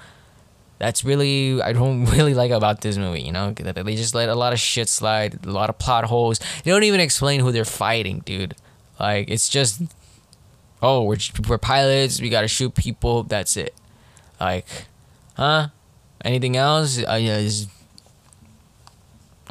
that's 0.79 1.05
really 1.05 1.61
I 1.61 1.73
don't 1.73 2.05
really 2.17 2.35
like 2.35 2.51
about 2.51 2.81
this 2.81 2.97
movie, 2.97 3.23
you 3.23 3.33
know, 3.33 3.53
they 3.53 3.97
just 3.97 4.15
let 4.15 4.29
a 4.29 4.35
lot 4.35 4.53
of 4.53 4.61
shit 4.61 4.89
slide, 4.89 5.45
a 5.45 5.51
lot 5.51 5.71
of 5.71 5.79
plot 5.79 6.05
holes. 6.05 6.39
They 6.65 6.71
don't 6.71 6.85
even 6.85 7.01
explain 7.01 7.41
who 7.41 7.53
they're 7.53 7.65
fighting, 7.65 8.21
dude. 8.21 8.55
Like 8.99 9.31
it's 9.31 9.49
just, 9.49 9.83
oh, 10.83 11.05
we're 11.05 11.19
we're 11.49 11.59
pilots. 11.59 12.21
We 12.21 12.29
gotta 12.31 12.49
shoot 12.49 12.75
people. 12.75 13.23
That's 13.23 13.57
it. 13.57 13.75
Like, 14.41 14.67
huh? 15.37 15.69
Anything 16.25 16.57
else? 16.57 16.99
Uh, 16.99 17.15
yeah, 17.15 17.39
is, 17.39 17.69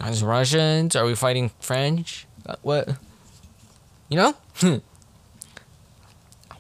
is 0.06 0.24
Russians? 0.24 0.96
Are 0.96 1.06
we 1.06 1.16
fighting 1.16 1.52
French? 1.60 2.28
Uh, 2.46 2.56
what? 2.62 2.90
You 4.10 4.18
know. 4.18 4.36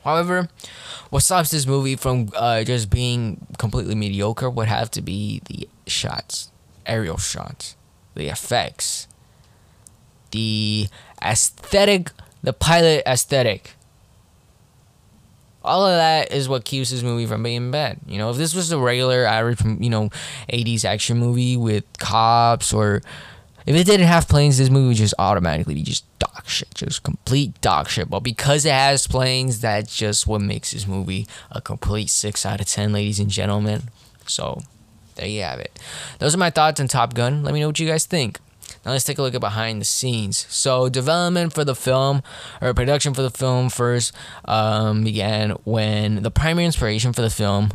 However, 0.03 0.47
what 1.09 1.23
stops 1.23 1.51
this 1.51 1.67
movie 1.67 1.97
from 1.97 2.29
uh, 2.33 2.63
just 2.63 2.89
being 2.89 3.45
completely 3.57 3.93
mediocre 3.93 4.49
would 4.49 4.69
have 4.69 4.89
to 4.91 5.01
be 5.01 5.41
the 5.47 5.67
shots, 5.85 6.49
aerial 6.85 7.17
shots, 7.17 7.75
the 8.13 8.27
effects, 8.29 9.09
the 10.31 10.87
aesthetic 11.21 12.11
the 12.47 12.53
pilot 12.53 13.03
aesthetic. 13.05 13.73
All 15.65 15.85
of 15.85 15.97
that 15.97 16.31
is 16.31 16.47
what 16.47 16.63
keeps 16.63 16.91
this 16.91 17.03
movie 17.03 17.25
from 17.25 17.43
being 17.43 17.71
bad. 17.71 17.99
You 18.07 18.17
know, 18.17 18.29
if 18.29 18.37
this 18.37 18.55
was 18.55 18.71
a 18.71 18.79
regular 18.79 19.25
average, 19.25 19.59
you 19.65 19.89
know, 19.89 20.11
80s 20.47 20.85
action 20.85 21.17
movie 21.17 21.57
with 21.57 21.83
cops 21.99 22.71
or 22.71 23.01
if 23.65 23.75
it 23.75 23.83
didn't 23.83 24.07
have 24.07 24.29
planes, 24.29 24.57
this 24.59 24.69
movie 24.69 24.87
would 24.87 24.95
just 24.95 25.13
automatically 25.19 25.73
be 25.73 25.83
just 25.83 26.05
dog 26.19 26.45
shit, 26.47 26.73
just 26.73 27.03
complete 27.03 27.59
dog 27.59 27.89
shit. 27.89 28.09
But 28.09 28.21
because 28.21 28.63
it 28.63 28.71
has 28.71 29.07
planes, 29.07 29.59
that's 29.59 29.93
just 29.93 30.25
what 30.25 30.39
makes 30.39 30.71
this 30.71 30.87
movie 30.87 31.27
a 31.51 31.59
complete 31.59 32.09
6 32.09 32.45
out 32.45 32.61
of 32.61 32.67
10, 32.67 32.93
ladies 32.93 33.19
and 33.19 33.29
gentlemen. 33.29 33.89
So, 34.25 34.61
there 35.15 35.27
you 35.27 35.41
have 35.41 35.59
it. 35.59 35.77
Those 36.19 36.33
are 36.33 36.37
my 36.37 36.49
thoughts 36.49 36.79
on 36.79 36.87
Top 36.87 37.13
Gun. 37.13 37.43
Let 37.43 37.53
me 37.53 37.59
know 37.59 37.67
what 37.67 37.79
you 37.79 37.89
guys 37.89 38.05
think. 38.05 38.39
Now 38.85 38.91
let's 38.91 39.03
take 39.03 39.17
a 39.17 39.21
look 39.21 39.35
at 39.35 39.41
behind 39.41 39.81
the 39.81 39.85
scenes. 39.85 40.45
So 40.49 40.89
development 40.89 41.53
for 41.53 41.63
the 41.63 41.75
film, 41.75 42.23
or 42.61 42.73
production 42.73 43.13
for 43.13 43.21
the 43.21 43.29
film, 43.29 43.69
first 43.69 44.13
um, 44.45 45.03
began 45.03 45.51
when 45.63 46.23
the 46.23 46.31
primary 46.31 46.65
inspiration 46.65 47.13
for 47.13 47.21
the 47.21 47.29
film 47.29 47.71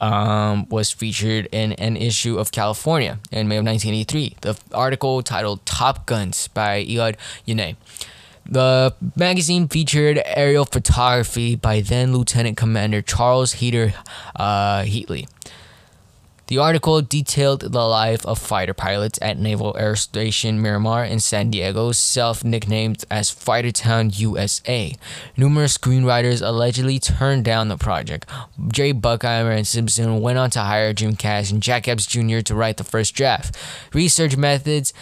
um, 0.00 0.68
was 0.68 0.90
featured 0.90 1.48
in 1.52 1.72
an 1.74 1.96
issue 1.96 2.38
of 2.38 2.52
California 2.52 3.18
in 3.30 3.48
May 3.48 3.56
of 3.56 3.64
1983. 3.64 4.36
The 4.40 4.58
article 4.72 5.22
titled 5.22 5.64
"Top 5.64 6.06
Guns" 6.06 6.48
by 6.48 6.80
Ehud 6.82 7.16
Yonay. 7.46 7.76
The 8.48 8.94
magazine 9.16 9.66
featured 9.66 10.22
aerial 10.24 10.64
photography 10.64 11.56
by 11.56 11.80
then 11.80 12.12
Lieutenant 12.12 12.56
Commander 12.56 13.02
Charles 13.02 13.54
Heater 13.54 13.94
uh, 14.36 14.82
Heatley. 14.82 15.26
The 16.48 16.58
article 16.58 17.02
detailed 17.02 17.72
the 17.72 17.84
life 17.84 18.24
of 18.24 18.38
fighter 18.38 18.72
pilots 18.72 19.18
at 19.20 19.36
Naval 19.36 19.76
Air 19.76 19.96
Station 19.96 20.62
Miramar 20.62 21.04
in 21.04 21.18
San 21.18 21.50
Diego, 21.50 21.90
self 21.90 22.44
nicknamed 22.44 23.04
as 23.10 23.34
Fightertown 23.34 24.16
USA. 24.16 24.94
Numerous 25.36 25.76
screenwriters 25.76 26.46
allegedly 26.46 27.00
turned 27.00 27.44
down 27.44 27.66
the 27.66 27.76
project. 27.76 28.30
Jerry 28.68 28.92
Bruckheimer 28.92 29.56
and 29.56 29.66
Simpson 29.66 30.20
went 30.20 30.38
on 30.38 30.50
to 30.50 30.60
hire 30.60 30.92
Jim 30.92 31.16
Cash 31.16 31.50
and 31.50 31.60
Jack 31.60 31.88
Epps 31.88 32.06
Jr. 32.06 32.38
to 32.42 32.54
write 32.54 32.76
the 32.76 32.84
first 32.84 33.16
draft. 33.16 33.56
Research 33.92 34.36
methods 34.36 34.94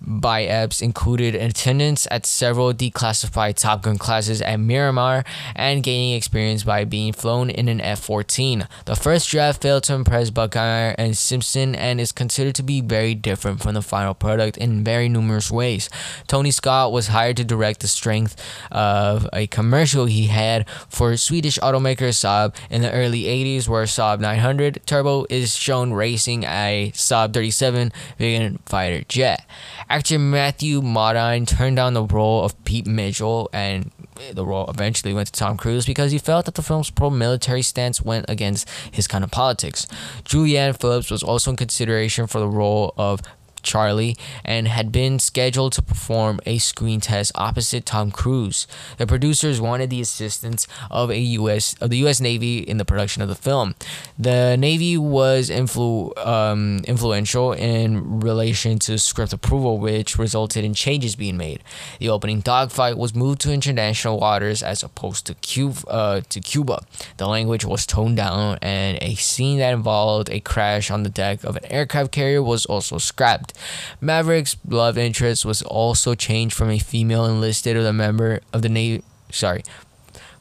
by 0.00 0.44
Epps 0.44 0.82
included 0.82 1.34
attendance 1.34 2.06
at 2.10 2.26
several 2.26 2.72
declassified 2.72 3.56
Top 3.56 3.82
Gun 3.82 3.98
classes 3.98 4.42
at 4.42 4.58
Miramar 4.58 5.24
and 5.54 5.82
gaining 5.82 6.14
experience 6.14 6.64
by 6.64 6.84
being 6.84 7.12
flown 7.12 7.50
in 7.50 7.68
an 7.68 7.80
F 7.80 8.00
14. 8.00 8.66
The 8.84 8.96
first 8.96 9.28
draft 9.28 9.62
failed 9.62 9.84
to 9.84 9.94
impress 9.94 10.30
Bruckheimer 10.30 10.94
and 10.98 11.16
Simpson 11.16 11.74
and 11.74 12.00
is 12.00 12.12
considered 12.12 12.54
to 12.56 12.62
be 12.62 12.80
very 12.80 13.14
different 13.14 13.62
from 13.62 13.74
the 13.74 13.82
final 13.82 14.14
product 14.14 14.56
in 14.56 14.84
very 14.84 15.08
numerous 15.08 15.50
ways. 15.50 15.88
Tony 16.26 16.50
Scott 16.50 16.92
was 16.92 17.08
hired 17.08 17.36
to 17.38 17.44
direct 17.44 17.80
the 17.80 17.88
strength 17.88 18.36
of 18.70 19.28
a 19.32 19.46
commercial 19.46 20.06
he 20.06 20.26
had 20.26 20.68
for 20.88 21.16
Swedish 21.16 21.58
automaker 21.58 22.08
Saab 22.08 22.54
in 22.70 22.82
the 22.82 22.92
early 22.92 23.22
80s, 23.24 23.68
where 23.68 23.84
Saab 23.84 24.20
900 24.20 24.80
Turbo 24.86 25.26
is 25.30 25.54
shown 25.54 25.92
racing 25.92 26.44
a 26.44 26.92
Saab 26.94 27.32
37 27.32 27.92
Viggen 28.18 28.58
fighter 28.66 29.04
jet. 29.08 29.46
Actor 29.94 30.18
Matthew 30.18 30.82
Modine 30.82 31.46
turned 31.46 31.76
down 31.76 31.94
the 31.94 32.02
role 32.02 32.42
of 32.42 32.64
Pete 32.64 32.84
Mitchell, 32.84 33.48
and 33.52 33.92
the 34.32 34.44
role 34.44 34.68
eventually 34.68 35.14
went 35.14 35.28
to 35.28 35.32
Tom 35.32 35.56
Cruise 35.56 35.86
because 35.86 36.10
he 36.10 36.18
felt 36.18 36.46
that 36.46 36.56
the 36.56 36.62
film's 36.62 36.90
pro 36.90 37.10
military 37.10 37.62
stance 37.62 38.02
went 38.02 38.26
against 38.28 38.68
his 38.90 39.06
kind 39.06 39.22
of 39.22 39.30
politics. 39.30 39.86
Julianne 40.24 40.76
Phillips 40.80 41.12
was 41.12 41.22
also 41.22 41.52
in 41.52 41.56
consideration 41.56 42.26
for 42.26 42.40
the 42.40 42.48
role 42.48 42.92
of 42.96 43.20
Charlie 43.64 44.16
and 44.44 44.68
had 44.68 44.92
been 44.92 45.18
scheduled 45.18 45.72
to 45.72 45.82
perform 45.82 46.40
a 46.46 46.58
screen 46.58 47.00
test 47.00 47.32
opposite 47.34 47.86
Tom 47.86 48.10
Cruise. 48.10 48.66
The 48.98 49.06
producers 49.06 49.60
wanted 49.60 49.90
the 49.90 50.00
assistance 50.00 50.66
of 50.90 51.10
a 51.10 51.18
US 51.18 51.74
of 51.80 51.90
the 51.90 51.98
US 52.06 52.20
Navy 52.20 52.58
in 52.58 52.78
the 52.78 52.84
production 52.84 53.22
of 53.22 53.28
the 53.28 53.34
film. 53.34 53.74
The 54.18 54.56
Navy 54.56 54.96
was 54.96 55.50
influ, 55.50 56.16
um, 56.24 56.80
influential 56.86 57.52
in 57.52 58.20
relation 58.20 58.78
to 58.80 58.98
script 58.98 59.32
approval, 59.32 59.78
which 59.78 60.18
resulted 60.18 60.64
in 60.64 60.74
changes 60.74 61.16
being 61.16 61.36
made. 61.36 61.62
The 61.98 62.10
opening 62.10 62.40
dogfight 62.40 62.98
was 62.98 63.14
moved 63.14 63.40
to 63.42 63.52
international 63.52 64.20
waters 64.20 64.62
as 64.62 64.82
opposed 64.82 65.26
to 65.26 65.34
Cuba. 65.34 65.88
Uh, 65.88 66.20
to 66.28 66.40
Cuba. 66.40 66.84
The 67.16 67.26
language 67.26 67.64
was 67.64 67.86
toned 67.86 68.16
down, 68.16 68.58
and 68.60 68.98
a 69.00 69.14
scene 69.14 69.58
that 69.58 69.72
involved 69.72 70.28
a 70.30 70.40
crash 70.40 70.90
on 70.90 71.02
the 71.02 71.08
deck 71.08 71.44
of 71.44 71.56
an 71.56 71.64
aircraft 71.66 72.12
carrier 72.12 72.42
was 72.42 72.66
also 72.66 72.98
scrapped. 72.98 73.53
Maverick's 74.00 74.56
love 74.68 74.98
interest 74.98 75.44
was 75.44 75.62
also 75.62 76.14
changed 76.14 76.54
from 76.54 76.70
a 76.70 76.78
female 76.78 77.26
enlisted 77.26 77.76
of 77.76 77.84
the 77.84 77.92
member 77.92 78.40
of 78.52 78.62
the 78.62 78.68
Navy. 78.68 79.02
Sorry, 79.30 79.62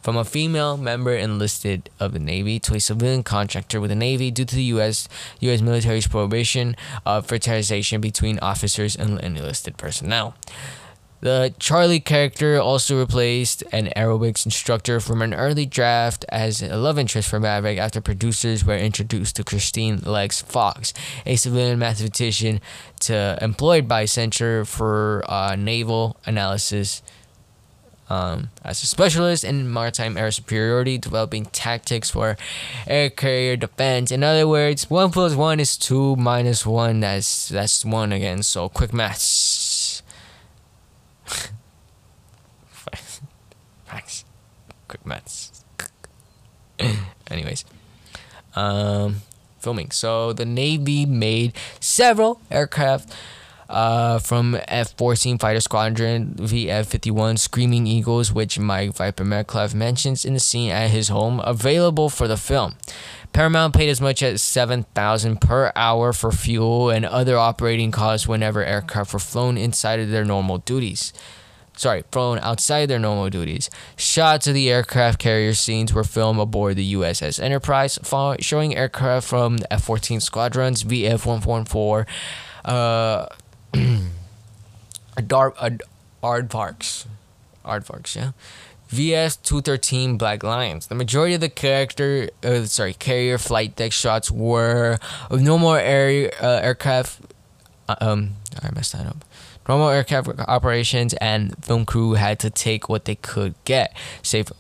from 0.02 0.18
a 0.18 0.26
female 0.26 0.76
member 0.76 1.16
enlisted 1.16 1.90
of 2.00 2.12
the 2.12 2.20
Navy 2.20 2.60
to 2.60 2.76
a 2.76 2.80
civilian 2.80 3.24
contractor 3.24 3.80
with 3.80 3.90
the 3.90 3.96
Navy 3.96 4.32
due 4.32 4.46
to 4.46 4.56
the 4.56 4.64
U.S. 4.76 5.08
U.S. 5.40 5.62
military's 5.62 6.08
prohibition 6.08 6.76
of 7.06 7.26
fraternization 7.26 8.02
between 8.02 8.38
officers 8.40 8.96
and 8.96 9.20
enlisted 9.22 9.78
personnel. 9.78 10.36
The 11.24 11.54
Charlie 11.58 12.02
character 12.02 12.60
also 12.60 13.00
replaced 13.00 13.64
an 13.72 13.88
aerobics 13.96 14.44
instructor 14.44 15.00
from 15.00 15.22
an 15.22 15.34
early 15.34 15.66
draft 15.66 16.26
as 16.28 16.62
a 16.62 16.76
love 16.76 17.00
interest 17.00 17.30
for 17.30 17.40
Maverick 17.40 17.78
after 17.78 18.02
producers 18.02 18.66
were 18.66 18.76
introduced 18.76 19.38
to 19.38 19.46
Christine 19.46 20.02
Lex 20.04 20.42
Fox, 20.42 20.94
a 21.26 21.38
civilian 21.38 21.80
mathematician 21.80 22.60
to, 23.04 23.40
employed 23.42 23.88
by 23.88 24.04
Center 24.04 24.66
for 24.66 25.24
uh, 25.30 25.56
Naval 25.56 26.18
Analysis 26.26 27.02
um, 28.10 28.50
as 28.62 28.84
a 28.84 28.86
specialist 28.86 29.46
in 29.46 29.72
maritime 29.72 30.18
air 30.18 30.30
superiority, 30.30 30.98
developing 30.98 31.46
tactics 31.46 32.10
for 32.10 32.36
air 32.86 33.10
carrier 33.10 33.56
defense. 33.56 34.12
In 34.12 34.24
other 34.24 34.46
words, 34.46 34.90
one 34.90 35.10
plus 35.10 35.36
one 35.36 35.62
is 35.62 35.78
two 35.78 36.18
minus 36.18 36.66
one. 36.66 37.00
That's 37.00 37.48
that's 37.48 37.86
one 37.86 38.12
again. 38.12 38.44
So 38.44 38.68
quick 38.68 38.92
maths. 38.92 39.53
Thanks. 43.86 44.26
Quick 44.88 45.06
maths. 45.06 45.64
Anyways, 47.32 47.66
um, 48.56 49.18
filming. 49.60 49.92
So 49.92 50.34
the 50.34 50.46
Navy 50.46 51.06
made 51.06 51.54
several 51.80 52.42
aircraft. 52.50 53.14
Uh, 53.70 54.20
from 54.20 54.56
F-14 54.68 55.40
Fighter 55.40 55.62
Squadron 55.62 56.36
VF-51 56.36 57.40
Screaming 57.40 57.88
Eagles, 57.88 58.32
which 58.32 58.60
Mike 58.60 58.94
Viper 58.94 59.24
Metcalf 59.24 59.74
mentions 59.74 60.26
in 60.26 60.34
the 60.34 60.40
scene 60.40 60.70
at 60.70 60.92
his 60.92 61.08
home, 61.08 61.40
available 61.44 62.10
for 62.10 62.28
the 62.28 62.38
film. 62.38 62.76
Paramount 63.34 63.74
paid 63.74 63.90
as 63.90 64.00
much 64.00 64.22
as 64.24 64.42
7000 64.42 65.42
per 65.42 65.72
hour 65.76 66.14
for 66.14 66.32
fuel 66.32 66.90
and 66.90 67.04
other 67.06 67.38
operating 67.38 67.92
costs 67.92 68.28
whenever 68.28 68.64
aircraft 68.64 69.12
were 69.12 69.20
flown 69.20 69.58
inside 69.58 70.00
of 70.00 70.10
their 70.10 70.24
normal 70.26 70.60
duties 70.60 71.12
sorry, 71.76 72.04
flown 72.12 72.40
outside 72.40 72.80
of 72.80 72.90
their 72.90 73.00
normal 73.00 73.30
duties. 73.30 73.70
Shots 73.96 74.48
of 74.48 74.54
the 74.54 74.70
aircraft 74.70 75.20
carrier 75.20 75.54
scenes 75.54 75.94
were 75.94 76.04
filmed 76.04 76.40
aboard 76.40 76.76
the 76.76 76.94
USS 76.94 77.42
Enterprise, 77.42 78.00
showing 78.40 78.76
aircraft 78.76 79.28
from 79.28 79.58
the 79.58 79.74
F 79.74 79.84
14 79.84 80.20
squadrons, 80.20 80.84
VF 80.84 81.26
114, 81.26 82.06
uh, 82.66 83.28
Dar- 85.28 85.54
uh, 85.58 85.70
Aardvarks. 86.24 87.06
Aardvarks, 87.66 88.16
yeah. 88.16 88.32
VF 88.94 89.42
213 89.42 90.18
Black 90.18 90.44
Lions. 90.44 90.88
The 90.88 90.96
majority 90.96 91.34
of 91.34 91.42
the 91.42 91.50
character, 91.50 92.30
uh, 92.44 92.66
sorry, 92.66 92.94
carrier 92.94 93.40
flight 93.40 93.76
deck 93.76 93.92
shots 93.92 94.30
were 94.30 95.00
of 95.32 95.42
normal 95.42 95.74
air 95.74 96.32
uh, 96.40 96.60
aircraft. 96.62 97.22
Uh, 97.90 97.96
um, 98.00 98.30
I 98.62 98.70
messed 98.72 98.94
that 98.94 99.08
up. 99.08 99.26
Normal 99.68 99.90
aircraft 99.90 100.30
operations 100.48 101.14
and 101.16 101.56
film 101.66 101.86
crew 101.86 102.14
had 102.14 102.40
to 102.40 102.50
take 102.50 102.88
what 102.88 103.06
they 103.06 103.16
could 103.16 103.56
get, 103.66 103.96
save 104.22 104.52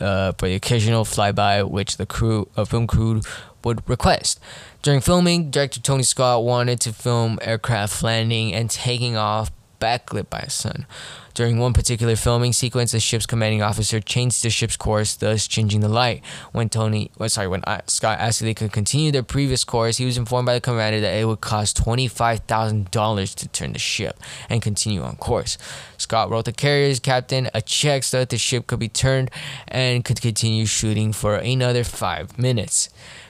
uh, 0.00 0.32
for 0.32 0.48
the 0.48 0.54
occasional 0.54 1.04
flyby 1.04 1.68
which 1.68 1.98
the 1.98 2.06
crew, 2.06 2.48
uh, 2.56 2.64
film 2.64 2.86
crew 2.86 3.20
would 3.64 3.88
request. 3.88 4.40
During 4.82 5.00
filming, 5.00 5.50
director 5.50 5.80
Tony 5.80 6.02
Scott 6.02 6.44
wanted 6.44 6.80
to 6.80 6.92
film 6.92 7.38
aircraft 7.42 8.02
landing 8.02 8.54
and 8.54 8.70
taking 8.70 9.16
off 9.16 9.50
backlit 9.80 10.30
by 10.30 10.40
a 10.40 10.50
sun. 10.50 10.86
During 11.34 11.58
one 11.58 11.72
particular 11.72 12.16
filming 12.16 12.52
sequence, 12.52 12.90
the 12.90 12.98
ship's 12.98 13.24
commanding 13.24 13.62
officer 13.62 14.00
changed 14.00 14.42
the 14.42 14.50
ship's 14.50 14.76
course, 14.76 15.14
thus 15.14 15.46
changing 15.46 15.80
the 15.80 15.88
light. 15.88 16.24
When 16.50 16.68
Tony, 16.68 17.12
well, 17.16 17.28
sorry, 17.28 17.46
when 17.46 17.62
uh, 17.62 17.82
Scott 17.86 18.18
asked 18.18 18.40
if 18.40 18.46
they 18.46 18.54
could 18.54 18.72
continue 18.72 19.12
their 19.12 19.22
previous 19.22 19.62
course, 19.62 19.98
he 19.98 20.04
was 20.04 20.18
informed 20.18 20.46
by 20.46 20.54
the 20.54 20.60
commander 20.60 21.00
that 21.00 21.14
it 21.14 21.26
would 21.26 21.40
cost 21.40 21.76
twenty-five 21.76 22.40
thousand 22.40 22.90
dollars 22.90 23.36
to 23.36 23.46
turn 23.48 23.72
the 23.72 23.78
ship 23.78 24.18
and 24.50 24.62
continue 24.62 25.02
on 25.02 25.14
course. 25.14 25.58
Scott 25.96 26.28
wrote 26.28 26.46
the 26.46 26.52
carrier's 26.52 26.98
captain 26.98 27.48
a 27.54 27.62
check 27.62 28.02
so 28.02 28.18
that 28.18 28.30
the 28.30 28.38
ship 28.38 28.66
could 28.66 28.80
be 28.80 28.88
turned 28.88 29.30
and 29.68 30.04
could 30.04 30.20
continue 30.20 30.66
shooting 30.66 31.12
for 31.12 31.36
another 31.36 31.84
five 31.84 32.36
minutes. 32.36 32.88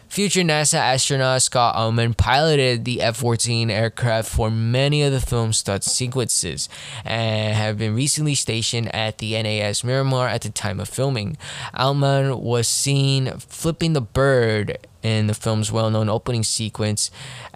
Future 0.09 0.41
NASA 0.41 0.79
astronaut 0.79 1.43
Scott 1.43 1.77
Altman 1.77 2.15
piloted 2.15 2.87
the 2.87 3.03
F 3.03 3.19
14 3.19 3.71
aircraft 3.71 4.31
for 4.31 4.51
many 4.51 5.03
of 5.03 5.13
the 5.13 5.21
film's 5.21 5.59
stunt 5.59 5.85
sequences 5.85 6.67
and 7.05 7.55
have 7.55 7.77
been 7.77 7.95
recently 7.95 8.35
stationed 8.35 8.93
at 8.95 9.19
the 9.19 9.41
NAS 9.41 9.85
Miramar 9.85 10.27
at 10.27 10.41
the 10.41 10.49
time 10.49 10.81
of 10.81 10.89
filming. 10.89 11.37
Altman 11.75 12.41
was 12.41 12.67
seen 12.67 13.33
flipping 13.39 13.93
the 13.93 14.01
bird 14.01 14.79
in 15.03 15.27
the 15.27 15.35
film's 15.35 15.71
well 15.71 15.91
known 15.91 16.09
opening 16.09 16.43
sequence, 16.43 17.11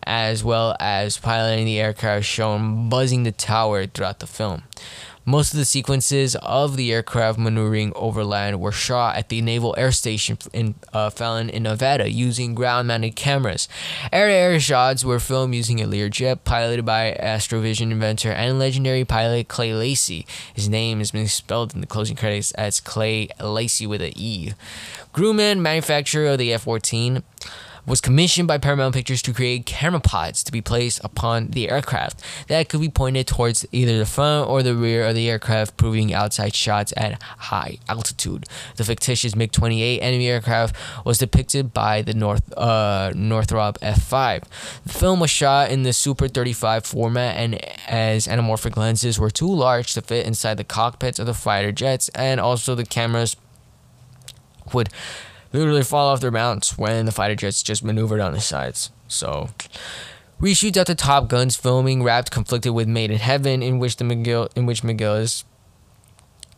as 0.04 0.44
well 0.44 0.76
as 0.78 1.16
piloting 1.16 1.64
the 1.64 1.80
aircraft 1.80 2.26
shown 2.26 2.90
buzzing 2.90 3.22
the 3.22 3.32
tower 3.32 3.86
throughout 3.86 4.20
the 4.20 4.26
film. 4.26 4.62
Most 5.24 5.52
of 5.52 5.58
the 5.58 5.64
sequences 5.64 6.34
of 6.42 6.76
the 6.76 6.92
aircraft 6.92 7.38
maneuvering 7.38 7.92
over 7.94 8.24
land 8.24 8.60
were 8.60 8.72
shot 8.72 9.16
at 9.16 9.28
the 9.28 9.40
Naval 9.40 9.72
Air 9.78 9.92
Station 9.92 10.36
in 10.52 10.74
uh, 10.92 11.10
Fallon 11.10 11.48
in 11.48 11.62
Nevada 11.62 12.10
using 12.10 12.56
ground-mounted 12.56 13.14
cameras. 13.14 13.68
Air-to-air 14.12 14.58
shots 14.58 15.04
were 15.04 15.20
filmed 15.20 15.54
using 15.54 15.80
a 15.80 15.86
Learjet 15.86 16.40
piloted 16.42 16.84
by 16.84 17.16
Astrovision 17.20 17.92
inventor 17.92 18.32
and 18.32 18.58
legendary 18.58 19.04
pilot 19.04 19.46
Clay 19.46 19.72
Lacy. 19.72 20.26
His 20.52 20.68
name 20.68 20.98
has 20.98 21.12
been 21.12 21.28
spelled 21.28 21.72
in 21.72 21.80
the 21.80 21.86
closing 21.86 22.16
credits 22.16 22.50
as 22.52 22.80
Clay 22.80 23.28
Lacey 23.40 23.86
with 23.86 24.02
an 24.02 24.12
E. 24.16 24.54
Grumman, 25.14 25.60
manufacturer 25.60 26.26
of 26.32 26.38
the 26.38 26.52
F-14, 26.52 27.22
was 27.86 28.00
commissioned 28.00 28.46
by 28.46 28.58
Paramount 28.58 28.94
Pictures 28.94 29.22
to 29.22 29.32
create 29.32 29.66
camera 29.66 30.00
pods 30.00 30.44
to 30.44 30.52
be 30.52 30.60
placed 30.60 31.00
upon 31.04 31.48
the 31.48 31.68
aircraft 31.68 32.22
that 32.48 32.68
could 32.68 32.80
be 32.80 32.88
pointed 32.88 33.26
towards 33.26 33.66
either 33.72 33.98
the 33.98 34.06
front 34.06 34.48
or 34.48 34.62
the 34.62 34.74
rear 34.74 35.06
of 35.06 35.14
the 35.14 35.28
aircraft, 35.28 35.76
proving 35.76 36.12
outside 36.12 36.54
shots 36.54 36.92
at 36.96 37.20
high 37.22 37.78
altitude. 37.88 38.46
The 38.76 38.84
fictitious 38.84 39.34
MiG-28 39.34 39.98
enemy 40.00 40.28
aircraft 40.28 40.76
was 41.04 41.18
depicted 41.18 41.72
by 41.72 42.02
the 42.02 42.14
North 42.14 42.56
uh, 42.56 43.12
Northrop 43.14 43.78
F5. 43.80 44.42
The 44.84 44.92
film 44.92 45.20
was 45.20 45.30
shot 45.30 45.70
in 45.70 45.82
the 45.82 45.92
Super 45.92 46.28
35 46.28 46.84
format, 46.84 47.36
and 47.36 47.60
as 47.88 48.26
anamorphic 48.26 48.76
lenses 48.76 49.18
were 49.18 49.30
too 49.30 49.52
large 49.52 49.94
to 49.94 50.02
fit 50.02 50.26
inside 50.26 50.56
the 50.56 50.64
cockpits 50.64 51.18
of 51.18 51.26
the 51.26 51.34
fighter 51.34 51.72
jets, 51.72 52.08
and 52.10 52.40
also 52.40 52.74
the 52.74 52.84
cameras 52.84 53.36
would 54.72 54.88
literally 55.52 55.82
fall 55.82 56.08
off 56.08 56.20
their 56.20 56.30
mounts 56.30 56.78
when 56.78 57.06
the 57.06 57.12
fighter 57.12 57.34
jets 57.34 57.62
just 57.62 57.84
maneuvered 57.84 58.20
on 58.20 58.32
the 58.32 58.40
sides. 58.40 58.90
So, 59.08 59.50
Reshoots 60.40 60.76
after 60.76 60.94
Top 60.94 61.28
Gun's 61.28 61.54
filming 61.54 62.02
wrapped 62.02 62.30
conflicted 62.30 62.74
with 62.74 62.88
Made 62.88 63.10
in 63.12 63.18
Heaven, 63.18 63.62
in 63.62 63.78
which 63.78 63.96
the 63.96 64.04
McGill 64.04 64.48
in 64.56 64.66
which 64.66 64.82
McGillis 64.82 65.44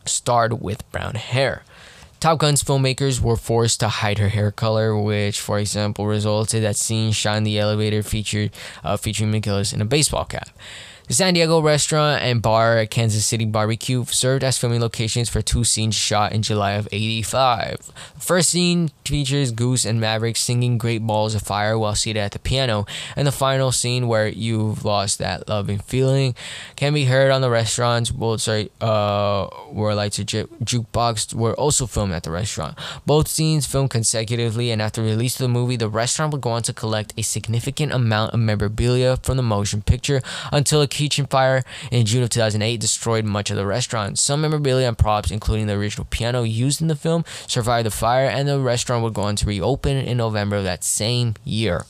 starred 0.05 0.61
with 0.61 0.89
brown 0.91 1.15
hair. 1.15 1.63
Top 2.19 2.39
Gun's 2.39 2.63
filmmakers 2.63 3.21
were 3.21 3.35
forced 3.35 3.79
to 3.81 3.87
hide 3.87 4.17
her 4.17 4.29
hair 4.29 4.49
color, 4.49 4.97
which, 4.97 5.39
for 5.39 5.59
example, 5.59 6.07
resulted 6.07 6.63
that 6.63 6.75
scenes 6.75 7.15
shot 7.15 7.37
in 7.37 7.43
the 7.43 7.59
elevator 7.59 8.01
featured 8.01 8.51
uh, 8.83 8.97
featuring 8.97 9.31
McGillis 9.31 9.73
in 9.73 9.81
a 9.81 9.85
baseball 9.85 10.25
cap. 10.25 10.49
The 11.07 11.13
San 11.13 11.35
Diego 11.35 11.61
restaurant 11.61 12.23
and 12.23 12.41
bar 12.41 12.83
Kansas 12.87 13.27
City 13.27 13.45
Barbecue 13.45 14.05
served 14.05 14.43
as 14.43 14.57
filming 14.57 14.81
locations 14.81 15.29
for 15.29 15.39
two 15.39 15.63
scenes 15.63 15.93
shot 15.93 16.31
in 16.31 16.41
July 16.41 16.71
of 16.71 16.87
85. 16.91 17.91
The 18.15 18.21
first 18.21 18.49
scene 18.49 18.89
features 19.05 19.51
Goose 19.51 19.85
and 19.85 20.01
Maverick 20.01 20.35
singing 20.35 20.79
Great 20.79 21.05
Balls 21.05 21.35
of 21.35 21.43
Fire 21.43 21.77
while 21.77 21.93
seated 21.93 22.19
at 22.21 22.31
the 22.31 22.39
piano, 22.39 22.87
and 23.15 23.27
the 23.27 23.31
final 23.31 23.71
scene 23.71 24.07
where 24.07 24.27
you've 24.27 24.83
lost 24.83 25.19
that 25.19 25.47
loving 25.47 25.77
feeling 25.77 26.33
can 26.75 26.91
be 26.91 27.05
heard 27.05 27.29
on 27.29 27.41
the 27.41 27.51
restaurant's 27.51 28.11
well, 28.11 28.39
sorry, 28.39 28.71
uh, 28.81 29.45
where 29.69 29.93
lights 29.93 30.17
ju- 30.17 30.49
jukebox 30.63 31.35
were 31.35 31.53
also 31.53 31.85
filmed 31.85 32.13
at 32.13 32.23
the 32.23 32.31
restaurant. 32.31 32.79
Both 33.05 33.27
scenes 33.27 33.67
filmed 33.67 33.91
consecutively, 33.91 34.71
and 34.71 34.81
after 34.81 35.03
release 35.03 35.35
of 35.35 35.43
the 35.43 35.49
movie, 35.49 35.75
the 35.75 35.87
restaurant 35.87 36.31
would 36.31 36.41
go 36.41 36.49
on 36.49 36.63
to 36.63 36.73
collect 36.73 37.13
a 37.15 37.21
significant 37.21 37.91
amount 37.91 38.33
of 38.33 38.39
memorabilia 38.39 39.17
from 39.17 39.37
the 39.37 39.43
motion 39.43 39.83
picture 39.83 40.23
until 40.51 40.81
a 40.81 40.87
kitchen 40.95 41.25
fire 41.25 41.63
in 41.91 42.05
June 42.05 42.23
of 42.23 42.29
2008 42.29 42.79
destroyed 42.79 43.25
much 43.25 43.51
of 43.51 43.57
the 43.57 43.65
restaurant. 43.65 44.17
Some 44.17 44.41
memorabilia 44.41 44.87
and 44.87 44.97
props, 44.97 45.29
including 45.29 45.67
the 45.67 45.73
original 45.73 46.07
piano 46.09 46.43
used 46.43 46.81
in 46.81 46.87
the 46.87 46.95
film, 46.95 47.25
survived 47.47 47.85
the 47.85 47.91
fire, 47.91 48.27
and 48.27 48.47
the 48.47 48.59
restaurant 48.59 49.03
would 49.03 49.13
go 49.13 49.23
on 49.23 49.35
to 49.37 49.45
reopen 49.45 49.97
in 49.97 50.17
November 50.17 50.55
of 50.55 50.63
that 50.63 50.83
same 50.83 51.35
year. 51.43 51.85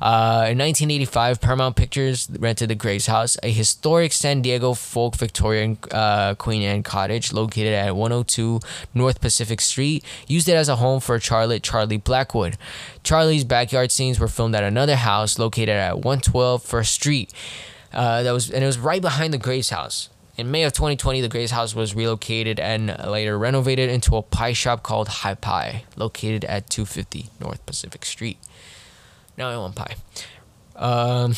Uh, 0.00 0.46
in 0.50 0.58
1985, 0.58 1.40
Paramount 1.40 1.76
Pictures 1.76 2.28
rented 2.38 2.70
the 2.70 2.74
Graves 2.74 3.06
House, 3.06 3.36
a 3.42 3.50
historic 3.50 4.12
San 4.12 4.42
Diego 4.42 4.74
folk 4.74 5.16
Victorian 5.16 5.78
uh, 5.90 6.34
Queen 6.34 6.62
Anne 6.62 6.82
cottage 6.82 7.32
located 7.32 7.74
at 7.74 7.96
102 7.96 8.60
North 8.94 9.20
Pacific 9.20 9.60
Street, 9.60 10.04
used 10.28 10.48
it 10.48 10.54
as 10.54 10.68
a 10.68 10.76
home 10.76 11.00
for 11.00 11.18
Charlotte 11.18 11.62
Charlie 11.62 11.96
Blackwood. 11.96 12.56
Charlie's 13.02 13.44
backyard 13.44 13.90
scenes 13.90 14.20
were 14.20 14.28
filmed 14.28 14.54
at 14.54 14.64
another 14.64 14.96
house 14.96 15.38
located 15.38 15.70
at 15.70 15.96
112 15.96 16.62
First 16.62 16.92
Street. 16.92 17.32
Uh, 17.96 18.22
that 18.24 18.32
was 18.32 18.50
and 18.50 18.62
it 18.62 18.66
was 18.66 18.78
right 18.78 19.00
behind 19.00 19.32
the 19.32 19.38
Graves 19.38 19.70
house. 19.70 20.10
In 20.36 20.50
May 20.50 20.64
of 20.64 20.74
2020, 20.74 21.22
the 21.22 21.30
Graves 21.30 21.50
house 21.50 21.74
was 21.74 21.94
relocated 21.94 22.60
and 22.60 22.94
later 23.06 23.38
renovated 23.38 23.88
into 23.88 24.16
a 24.16 24.22
pie 24.22 24.52
shop 24.52 24.82
called 24.82 25.08
High 25.08 25.34
Pie, 25.34 25.84
located 25.96 26.44
at 26.44 26.68
250 26.68 27.30
North 27.40 27.64
Pacific 27.64 28.04
Street. 28.04 28.36
Now 29.38 29.48
I 29.48 29.56
want 29.56 29.76
pie. 29.76 29.96
Um, 30.76 31.34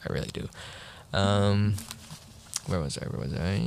I 0.08 0.10
really 0.10 0.30
do. 0.32 0.48
Um, 1.12 1.74
where 2.66 2.80
was 2.80 2.96
I? 2.96 3.04
Where 3.08 3.20
was 3.20 3.34
I? 3.34 3.60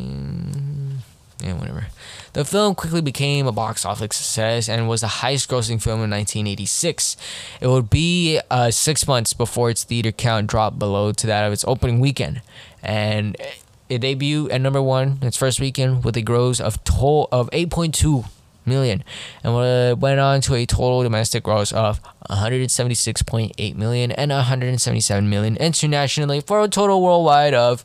Yeah, 1.41 1.53
whatever. 1.53 1.87
The 2.33 2.45
film 2.45 2.75
quickly 2.75 3.01
became 3.01 3.47
a 3.47 3.51
box 3.51 3.85
office 3.85 4.15
success 4.15 4.69
and 4.69 4.87
was 4.87 5.01
the 5.01 5.07
highest 5.07 5.49
grossing 5.49 5.81
film 5.81 6.03
in 6.03 6.09
1986. 6.09 7.17
It 7.61 7.67
would 7.67 7.89
be 7.89 8.39
uh, 8.49 8.71
six 8.71 9.07
months 9.07 9.33
before 9.33 9.69
its 9.69 9.83
theater 9.83 10.11
count 10.11 10.47
dropped 10.47 10.79
below 10.79 11.11
to 11.11 11.27
that 11.27 11.45
of 11.45 11.53
its 11.53 11.65
opening 11.67 11.99
weekend. 11.99 12.41
And 12.81 13.35
it 13.89 14.01
debuted 14.01 14.51
at 14.51 14.61
number 14.61 14.81
one 14.81 15.19
its 15.21 15.37
first 15.37 15.59
weekend 15.59 16.03
with 16.03 16.17
a 16.17 16.21
gross 16.21 16.59
of, 16.59 16.83
to- 16.85 17.27
of 17.31 17.49
8.2 17.51 18.25
million 18.65 19.03
and 19.43 19.99
went 19.99 20.19
on 20.19 20.41
to 20.41 20.55
a 20.55 20.65
total 20.65 21.03
domestic 21.03 21.43
gross 21.43 21.71
of 21.71 22.01
176.8 22.29 23.75
million 23.75 24.11
and 24.11 24.31
177 24.31 25.29
million 25.29 25.55
internationally 25.57 26.41
for 26.41 26.61
a 26.61 26.67
total 26.67 27.01
worldwide 27.01 27.53
of 27.53 27.83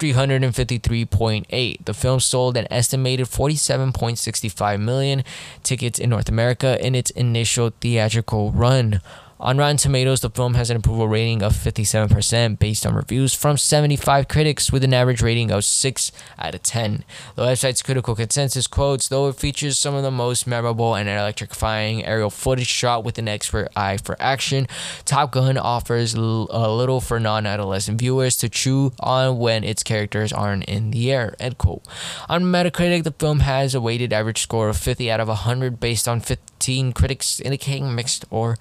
353.8. 0.00 1.84
The 1.84 1.94
film 1.94 2.20
sold 2.20 2.56
an 2.56 2.66
estimated 2.70 3.26
47.65 3.26 4.80
million 4.80 5.22
tickets 5.62 5.98
in 5.98 6.10
North 6.10 6.30
America 6.30 6.84
in 6.84 6.94
its 6.94 7.10
initial 7.10 7.70
theatrical 7.80 8.50
run. 8.50 9.02
On 9.42 9.56
Rotten 9.56 9.78
Tomatoes, 9.78 10.20
the 10.20 10.28
film 10.28 10.52
has 10.52 10.68
an 10.68 10.76
approval 10.76 11.08
rating 11.08 11.42
of 11.42 11.54
57% 11.54 12.58
based 12.58 12.84
on 12.84 12.94
reviews 12.94 13.32
from 13.32 13.56
75 13.56 14.28
critics 14.28 14.70
with 14.70 14.84
an 14.84 14.92
average 14.92 15.22
rating 15.22 15.50
of 15.50 15.64
6 15.64 16.12
out 16.38 16.54
of 16.54 16.62
10. 16.62 17.04
The 17.36 17.44
website's 17.44 17.80
critical 17.82 18.14
consensus 18.14 18.66
quotes, 18.66 19.08
though 19.08 19.28
it 19.28 19.36
features 19.36 19.78
some 19.78 19.94
of 19.94 20.02
the 20.02 20.10
most 20.10 20.46
memorable 20.46 20.94
and 20.94 21.08
electrifying 21.08 22.04
aerial 22.04 22.28
footage 22.28 22.66
shot 22.66 23.02
with 23.02 23.16
an 23.16 23.28
expert 23.28 23.70
eye 23.74 23.96
for 23.96 24.14
action, 24.20 24.66
Top 25.06 25.32
Gun 25.32 25.56
offers 25.56 26.14
l- 26.14 26.48
a 26.50 26.70
little 26.70 27.00
for 27.00 27.18
non-adolescent 27.18 27.98
viewers 27.98 28.36
to 28.36 28.50
chew 28.50 28.92
on 29.00 29.38
when 29.38 29.64
its 29.64 29.82
characters 29.82 30.34
aren't 30.34 30.64
in 30.64 30.90
the 30.90 31.10
air, 31.10 31.34
end 31.40 31.56
quote. 31.56 31.82
On 32.28 32.42
Metacritic, 32.42 33.04
the 33.04 33.12
film 33.12 33.40
has 33.40 33.74
a 33.74 33.80
weighted 33.80 34.12
average 34.12 34.42
score 34.42 34.68
of 34.68 34.76
50 34.76 35.10
out 35.10 35.18
of 35.20 35.28
100 35.28 35.80
based 35.80 36.06
on 36.06 36.20
15 36.20 36.92
critics 36.92 37.40
indicating 37.40 37.94
mixed 37.94 38.26
or 38.30 38.58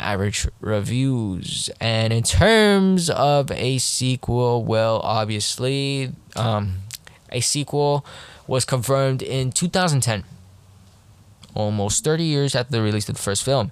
average 0.00 0.48
reviews. 0.60 1.70
And 1.80 2.12
in 2.12 2.22
terms 2.22 3.10
of 3.10 3.50
a 3.50 3.78
sequel, 3.78 4.64
well, 4.64 5.00
obviously, 5.04 6.12
um, 6.36 6.78
a 7.30 7.40
sequel 7.40 8.04
was 8.46 8.64
confirmed 8.64 9.22
in 9.22 9.52
2010, 9.52 10.24
almost 11.54 12.02
30 12.02 12.24
years 12.24 12.54
after 12.54 12.72
the 12.72 12.82
release 12.82 13.08
of 13.08 13.14
the 13.14 13.22
first 13.22 13.44
film. 13.44 13.70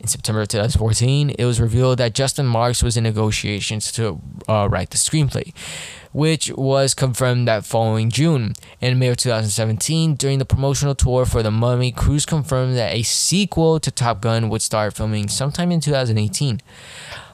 In 0.00 0.06
September 0.06 0.46
2014, 0.46 1.30
it 1.30 1.44
was 1.44 1.60
revealed 1.60 1.98
that 1.98 2.14
Justin 2.14 2.46
Marks 2.46 2.82
was 2.82 2.96
in 2.96 3.04
negotiations 3.04 3.90
to 3.92 4.20
uh, 4.48 4.68
write 4.70 4.90
the 4.90 4.96
screenplay 4.96 5.52
which 6.12 6.50
was 6.52 6.94
confirmed 6.94 7.46
that 7.48 7.64
following 7.64 8.10
June. 8.10 8.54
In 8.80 8.98
May 8.98 9.08
of 9.08 9.16
2017, 9.18 10.14
during 10.14 10.38
the 10.38 10.44
promotional 10.44 10.94
tour 10.94 11.26
for 11.26 11.42
The 11.42 11.50
Mummy, 11.50 11.92
Cruise 11.92 12.26
confirmed 12.26 12.76
that 12.76 12.94
a 12.94 13.02
sequel 13.02 13.78
to 13.80 13.90
Top 13.90 14.20
Gun 14.20 14.48
would 14.48 14.62
start 14.62 14.94
filming 14.94 15.28
sometime 15.28 15.70
in 15.70 15.80
2018. 15.80 16.60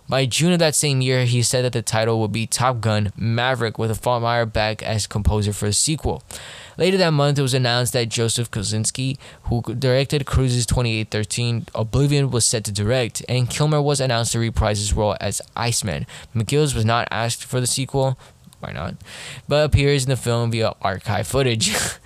By 0.07 0.27
June 0.27 0.53
of 0.53 0.59
that 0.59 0.75
same 0.75 1.01
year, 1.01 1.25
he 1.25 1.43
said 1.43 1.65
that 1.65 1.73
the 1.73 1.81
title 1.81 2.21
would 2.21 2.33
be 2.33 2.47
Top 2.47 2.83
Gun 2.83 3.11
Maverick 3.17 3.79
with 3.79 3.91
a 3.91 4.21
Meyer 4.21 4.45
back 4.45 4.83
as 4.83 5.07
composer 5.07 5.53
for 5.53 5.67
the 5.67 5.73
sequel. 5.73 6.23
Later 6.77 6.99
that 6.99 7.11
month, 7.11 7.39
it 7.39 7.43
was 7.43 7.55
announced 7.55 7.95
that 7.95 8.11
Joseph 8.11 8.51
Kosinski, 8.51 9.17
who 9.45 9.63
directed 9.63 10.27
Cruise's 10.27 10.67
2813 10.67 11.67
Oblivion, 11.75 12.31
was 12.31 12.45
set 12.45 12.65
to 12.65 12.73
direct, 12.73 13.25
and 13.31 13.49
Kilmer 13.49 13.81
was 13.81 14.01
announced 14.01 14.33
to 14.33 14.39
reprise 14.39 14.79
his 14.79 14.93
role 14.93 15.17
as 15.21 15.41
Iceman. 15.57 16.07
McGillis 16.35 16.75
was 16.75 16.85
not 16.85 17.09
asked 17.11 17.45
for 17.45 17.61
the 17.61 17.67
sequel, 17.67 18.19
why 18.61 18.73
not? 18.73 18.97
But 19.49 19.65
appears 19.65 20.05
in 20.05 20.11
the 20.11 20.17
film 20.17 20.51
via 20.51 20.75
archive 20.83 21.27
footage. 21.27 21.75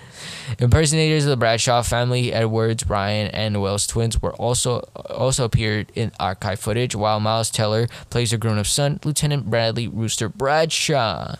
Impersonators 0.58 1.24
of 1.24 1.30
the 1.30 1.36
Bradshaw 1.36 1.82
family, 1.82 2.32
Edwards, 2.32 2.84
Brian, 2.84 3.28
and 3.28 3.60
Wells 3.60 3.86
twins, 3.86 4.20
were 4.20 4.34
also 4.34 4.80
also 5.10 5.44
appeared 5.44 5.92
in 5.94 6.12
archive 6.18 6.60
footage, 6.60 6.94
while 6.94 7.20
Miles 7.20 7.50
Teller 7.50 7.88
plays 8.10 8.32
a 8.32 8.38
grown-up 8.38 8.66
son, 8.66 9.00
Lieutenant 9.04 9.50
Bradley 9.50 9.88
Rooster 9.88 10.28
Bradshaw. 10.28 11.36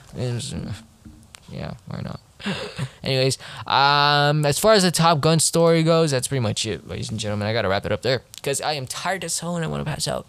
Yeah, 1.51 1.75
why 1.87 2.03
not? 2.03 2.21
Anyways, 3.03 3.39
um, 3.67 4.47
as 4.47 4.59
far 4.59 4.75
as 4.75 4.83
the 4.83 4.91
Top 4.91 5.21
Gun 5.21 5.41
story 5.41 5.83
goes, 5.83 6.11
that's 6.11 6.29
pretty 6.29 6.41
much 6.41 6.67
it, 6.67 6.87
ladies 6.87 7.11
and 7.11 7.19
gentlemen. 7.19 7.49
I 7.49 7.53
gotta 7.53 7.69
wrap 7.69 7.87
it 7.87 7.93
up 7.93 8.03
there 8.03 8.23
because 8.37 8.61
I 8.61 8.75
am 8.75 8.87
tired 8.87 9.25
as 9.25 9.39
hell 9.41 9.57
and 9.57 9.65
I 9.65 9.69
want 9.69 9.85
to 9.85 9.91
pass 9.91 10.07
out. 10.07 10.27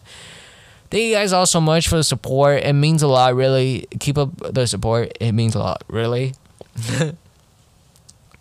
Thank 0.89 1.03
you 1.03 1.13
guys 1.13 1.33
all 1.33 1.45
so 1.45 1.61
much 1.61 1.87
for 1.87 1.97
the 1.97 2.03
support. 2.03 2.63
It 2.63 2.73
means 2.73 3.03
a 3.03 3.07
lot, 3.07 3.35
really. 3.35 3.87
Keep 3.99 4.17
up 4.17 4.53
the 4.53 4.65
support. 4.65 5.15
It 5.19 5.33
means 5.33 5.53
a 5.53 5.59
lot, 5.59 5.83
really. 5.87 6.33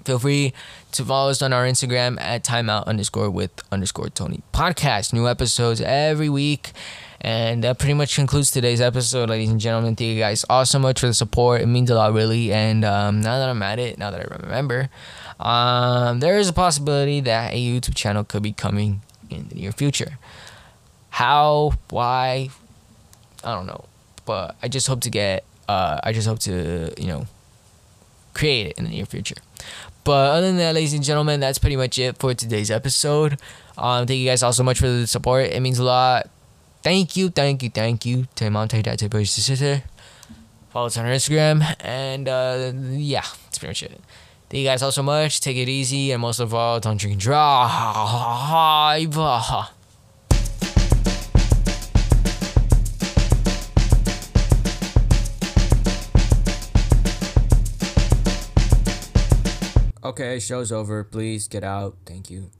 Feel 0.08 0.18
free 0.18 0.54
to 0.92 1.04
follow 1.04 1.28
us 1.28 1.42
on 1.42 1.52
our 1.52 1.66
Instagram 1.66 2.18
at 2.18 2.42
timeout 2.42 2.86
underscore 2.86 3.28
with 3.28 3.50
underscore 3.70 4.08
Tony 4.08 4.40
podcast. 4.54 5.12
New 5.12 5.28
episodes 5.28 5.82
every 5.82 6.30
week. 6.30 6.72
And 7.20 7.62
that 7.62 7.78
pretty 7.78 7.92
much 7.92 8.14
concludes 8.14 8.50
today's 8.50 8.80
episode, 8.80 9.28
ladies 9.28 9.50
and 9.50 9.60
gentlemen. 9.60 9.96
Thank 9.96 10.08
you 10.08 10.18
guys 10.18 10.46
all 10.48 10.64
so 10.64 10.78
much 10.78 11.00
for 11.00 11.08
the 11.08 11.12
support. 11.12 11.60
It 11.60 11.66
means 11.66 11.90
a 11.90 11.94
lot, 11.94 12.14
really. 12.14 12.50
And 12.54 12.86
um, 12.86 13.20
now 13.20 13.38
that 13.38 13.50
I'm 13.50 13.62
at 13.62 13.78
it, 13.78 13.98
now 13.98 14.10
that 14.10 14.20
I 14.20 14.36
remember, 14.46 14.88
um, 15.38 16.20
there 16.20 16.38
is 16.38 16.48
a 16.48 16.54
possibility 16.54 17.20
that 17.20 17.52
a 17.52 17.56
YouTube 17.58 17.94
channel 17.94 18.24
could 18.24 18.42
be 18.42 18.52
coming 18.52 19.02
in 19.28 19.48
the 19.48 19.56
near 19.56 19.72
future. 19.72 20.16
How? 21.10 21.74
Why? 21.90 22.48
I 23.44 23.54
don't 23.54 23.66
know. 23.66 23.84
But 24.24 24.56
I 24.62 24.68
just 24.68 24.86
hope 24.86 25.02
to 25.02 25.10
get. 25.10 25.44
Uh, 25.68 26.00
I 26.02 26.14
just 26.14 26.26
hope 26.26 26.38
to 26.38 26.94
you 26.96 27.08
know 27.08 27.26
create 28.38 28.68
it 28.68 28.78
in 28.78 28.84
the 28.84 28.90
near 28.90 29.04
future. 29.04 29.34
But 30.04 30.30
other 30.36 30.46
than 30.46 30.56
that, 30.56 30.74
ladies 30.74 30.94
and 30.94 31.02
gentlemen, 31.04 31.40
that's 31.40 31.58
pretty 31.58 31.76
much 31.76 31.98
it 31.98 32.16
for 32.18 32.32
today's 32.34 32.70
episode. 32.70 33.38
Um, 33.76 34.06
thank 34.06 34.18
you 34.18 34.26
guys 34.26 34.42
all 34.42 34.52
so 34.52 34.62
much 34.62 34.78
for 34.78 34.88
the 34.88 35.06
support. 35.06 35.46
It 35.46 35.60
means 35.60 35.78
a 35.78 35.84
lot. 35.84 36.28
Thank 36.82 37.16
you, 37.16 37.28
thank 37.28 37.62
you, 37.62 37.70
thank 37.70 38.06
you 38.06 38.26
to 38.36 38.50
mom, 38.50 38.68
to 38.68 38.76
your 38.76 38.82
dad, 38.82 38.98
to 39.00 39.08
your 39.12 39.24
sister. 39.24 39.82
Follow 40.70 40.86
us 40.86 40.96
on 40.96 41.06
our 41.06 41.12
Instagram, 41.12 41.62
and 41.80 42.28
uh, 42.28 42.72
yeah, 42.90 43.22
that's 43.44 43.58
pretty 43.58 43.70
much 43.70 43.82
it. 43.82 44.00
Thank 44.48 44.60
you 44.62 44.66
guys 44.66 44.82
all 44.82 44.92
so 44.92 45.02
much. 45.02 45.40
Take 45.40 45.56
it 45.56 45.68
easy, 45.68 46.12
and 46.12 46.22
most 46.22 46.40
of 46.40 46.54
all, 46.54 46.80
don't 46.80 46.98
drink 46.98 47.12
and 47.12 47.20
drive. 47.20 49.16
Okay, 60.02 60.38
show's 60.38 60.70
over. 60.70 61.02
Please 61.02 61.48
get 61.48 61.64
out. 61.64 61.96
Thank 62.06 62.30
you. 62.30 62.50